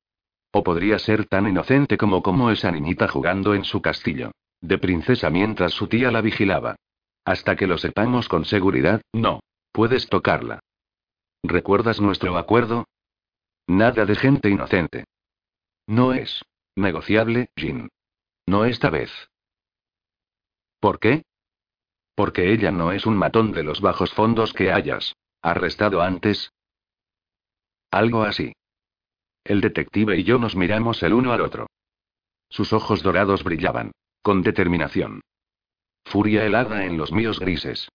[0.53, 4.33] O podría ser tan inocente como como esa niñita jugando en su castillo.
[4.61, 6.76] De princesa mientras su tía la vigilaba.
[7.24, 9.41] Hasta que lo sepamos con seguridad, no.
[9.72, 10.61] Puedes tocarla.
[11.49, 12.84] ¿Recuerdas nuestro acuerdo?
[13.66, 15.05] Nada de gente inocente.
[15.86, 16.44] No es.
[16.76, 17.88] Negociable, Jin.
[18.46, 19.11] No esta vez.
[20.78, 21.22] ¿Por qué?
[22.14, 25.16] Porque ella no es un matón de los bajos fondos que hayas.
[25.40, 26.53] ¿Arrestado antes?
[27.90, 28.53] Algo así.
[29.42, 31.66] El detective y yo nos miramos el uno al otro.
[32.51, 33.92] Sus ojos dorados brillaban.
[34.20, 35.22] Con determinación.
[36.05, 37.88] Furia helada en los míos grises.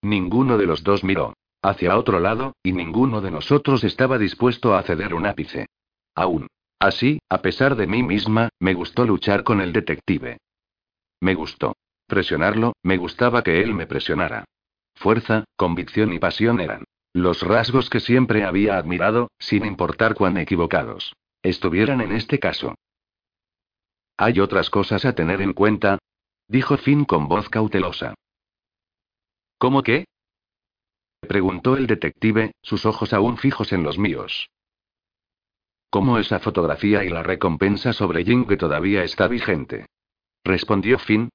[0.00, 1.34] Ninguno de los dos miró
[1.68, 5.66] hacia otro lado, y ninguno de nosotros estaba dispuesto a ceder un ápice.
[6.14, 6.46] Aún.
[6.78, 10.38] Así, a pesar de mí misma, me gustó luchar con el detective.
[11.20, 11.74] Me gustó.
[12.06, 14.44] Presionarlo, me gustaba que él me presionara.
[14.94, 21.14] Fuerza, convicción y pasión eran los rasgos que siempre había admirado, sin importar cuán equivocados
[21.42, 22.74] estuvieran en este caso.
[24.16, 25.98] Hay otras cosas a tener en cuenta,
[26.48, 28.14] dijo Finn con voz cautelosa.
[29.58, 30.06] ¿Cómo qué?
[31.20, 34.50] Preguntó el detective, sus ojos aún fijos en los míos.
[35.90, 39.86] ¿Cómo esa fotografía y la recompensa sobre Jing que todavía está vigente?
[40.44, 41.30] respondió Finn,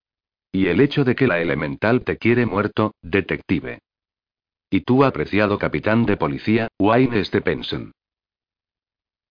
[0.52, 3.80] y el hecho de que la elemental te quiere muerto, detective.
[4.70, 7.92] Y tú, apreciado capitán de policía, Wayne Stephenson.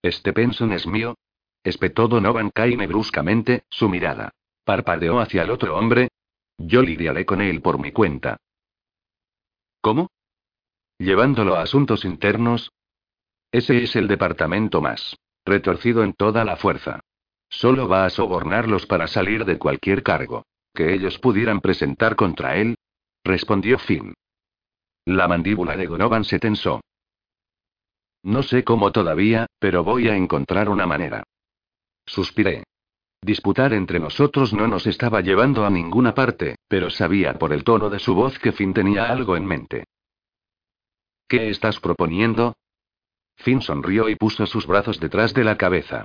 [0.05, 1.17] ¿Stephenson es mío?
[1.65, 4.33] Espetó Donovan Kaine bruscamente, su mirada.
[4.65, 6.09] Parpadeó hacia el otro hombre.
[6.59, 8.37] Yo lidiaré con él por mi cuenta.
[9.81, 10.12] ¿Cómo?
[11.03, 12.71] Llevándolo a asuntos internos.
[13.51, 17.01] Ese es el departamento más retorcido en toda la fuerza.
[17.49, 22.77] Solo va a sobornarlos para salir de cualquier cargo que ellos pudieran presentar contra él?
[23.25, 24.15] respondió Finn.
[25.05, 26.81] La mandíbula de Gonovan se tensó.
[28.23, 31.25] No sé cómo todavía, pero voy a encontrar una manera.
[32.07, 32.63] Suspiré.
[33.21, 37.91] Disputar entre nosotros no nos estaba llevando a ninguna parte, pero sabía por el tono
[37.91, 39.85] de su voz que Finn tenía algo en mente.
[41.33, 42.59] ¿Qué estás proponiendo?
[43.37, 46.05] Finn sonrió y puso sus brazos detrás de la cabeza.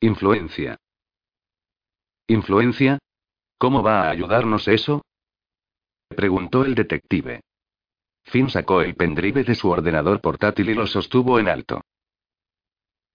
[0.00, 0.76] Influencia.
[2.26, 2.98] ¿Influencia?
[3.58, 5.02] ¿Cómo va a ayudarnos eso?
[6.08, 7.42] preguntó el detective.
[8.24, 11.82] Finn sacó el pendrive de su ordenador portátil y lo sostuvo en alto.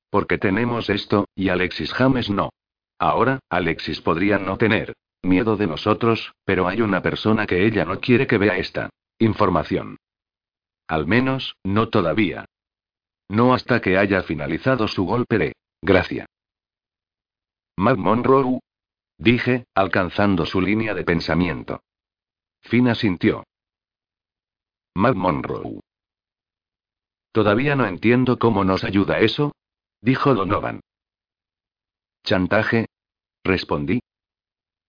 [0.10, 2.52] Porque tenemos esto, y Alexis James no.
[2.98, 8.00] Ahora, Alexis podría no tener miedo de nosotros, pero hay una persona que ella no
[8.00, 9.98] quiere que vea esta información.
[10.92, 12.44] Al menos, no todavía.
[13.30, 16.26] No hasta que haya finalizado su golpe de gracia.
[17.78, 18.60] Matt Monroe,
[19.18, 21.80] Dije, alcanzando su línea de pensamiento.
[22.60, 23.46] Fina sintió.
[24.94, 25.80] Matt Monroe.
[27.32, 29.54] Todavía no entiendo cómo nos ayuda eso,
[30.02, 30.82] dijo Donovan.
[32.26, 32.88] ¿Chantaje?
[33.46, 34.02] Respondí.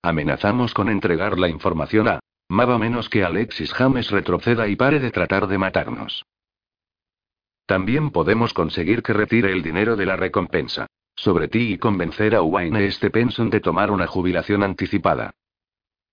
[0.02, 2.18] Amenazamos con entregar la información a
[2.52, 6.26] Mava menos que Alexis James retroceda y pare de tratar de matarnos.
[7.64, 12.42] También podemos conseguir que retire el dinero de la recompensa sobre ti y convencer a
[12.42, 15.30] Wayne Stephenson de tomar una jubilación anticipada.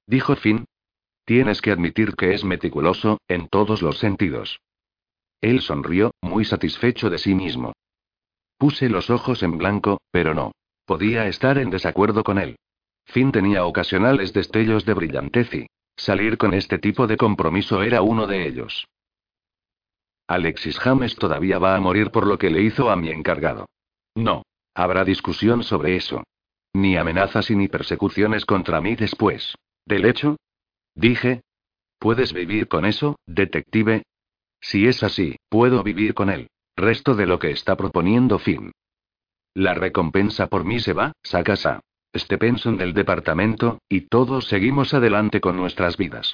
[0.07, 0.63] Dijo Finn.
[1.25, 4.61] Tienes que admitir que es meticuloso, en todos los sentidos.
[5.41, 7.73] Él sonrió, muy satisfecho de sí mismo.
[8.57, 10.53] Puse los ojos en blanco, pero no.
[10.85, 12.55] Podía estar en desacuerdo con él.
[13.03, 15.67] Finn tenía ocasionales destellos de brillantez y
[15.99, 18.87] salir con este tipo de compromiso era uno de ellos.
[20.27, 23.67] Alexis James todavía va a morir por lo que le hizo a mi encargado.
[24.15, 24.43] No.
[24.75, 26.23] Habrá discusión sobre eso.
[26.73, 29.55] Ni amenazas y ni persecuciones contra mí después.
[29.85, 30.37] ¿Del hecho?
[30.95, 31.41] Dije.
[31.97, 34.03] ¿Puedes vivir con eso, detective?
[34.61, 36.47] Si es así, puedo vivir con él.
[36.77, 38.71] Resto de lo que está proponiendo Finn.
[39.53, 41.65] La recompensa por mí se va, sacas
[42.13, 46.33] a Stephenson del departamento, y todos seguimos adelante con nuestras vidas.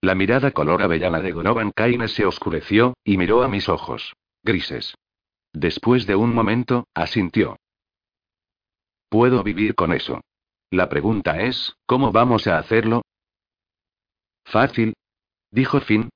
[0.00, 4.14] La mirada color avellana de Gonovan Kaine se oscureció, y miró a mis ojos.
[4.42, 4.94] Grises.
[5.52, 7.56] Después de un momento, asintió.
[9.08, 10.20] Puedo vivir con eso.
[10.70, 13.02] La pregunta es, ¿cómo vamos a hacerlo?
[14.44, 14.94] Fácil.
[15.50, 16.10] Dijo Finn.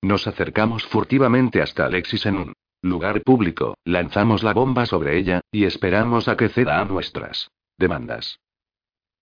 [0.00, 2.52] Nos acercamos furtivamente hasta Alexis en un
[2.82, 7.48] lugar público, lanzamos la bomba sobre ella, y esperamos a que ceda a nuestras
[7.78, 8.40] demandas.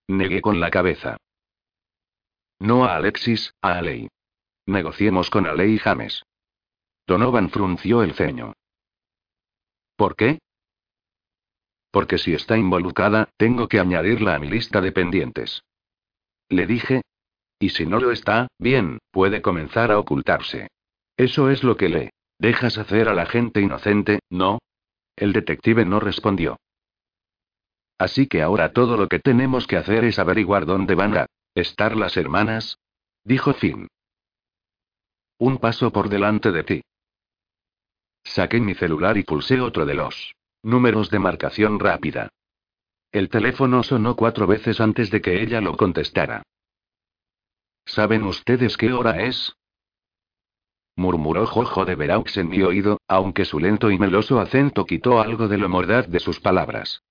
[0.07, 1.17] Negué con la cabeza.
[2.59, 4.09] No a Alexis, a Alei.
[4.65, 6.23] Negociemos con Alei James.
[7.05, 8.53] Donovan frunció el ceño.
[9.95, 10.39] ¿Por qué?
[11.91, 15.63] Porque si está involucrada, tengo que añadirla a mi lista de pendientes.
[16.49, 17.01] Le dije.
[17.59, 20.69] Y si no lo está, bien, puede comenzar a ocultarse.
[21.15, 22.09] Eso es lo que le
[22.39, 24.59] dejas hacer a la gente inocente, ¿no?
[25.15, 26.57] El detective no respondió.
[28.03, 31.25] Así que ahora todo lo que tenemos que hacer es averiguar dónde van a
[31.55, 32.77] estar las hermanas,
[33.23, 33.87] dijo Finn.
[35.39, 36.81] Un paso por delante de ti.
[38.25, 42.27] Saqué mi celular y pulsé otro de los números de marcación rápida.
[43.13, 46.43] El teléfono sonó cuatro veces antes de que ella lo contestara.
[47.85, 49.55] ¿Saben ustedes qué hora es?
[50.97, 55.47] murmuró Jojo de Veraux en mi oído, aunque su lento y meloso acento quitó algo
[55.47, 57.01] de lo mordaz de sus palabras.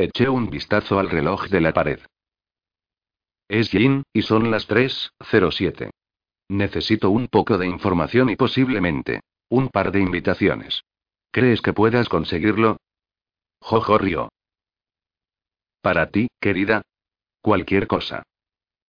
[0.00, 1.98] Eché un vistazo al reloj de la pared.
[3.48, 5.90] Es Jin, y son las 3.07.
[6.48, 10.84] Necesito un poco de información y posiblemente un par de invitaciones.
[11.32, 12.76] ¿Crees que puedas conseguirlo?
[13.60, 14.28] Jojo rió.
[15.82, 16.82] Para ti, querida.
[17.40, 18.22] Cualquier cosa.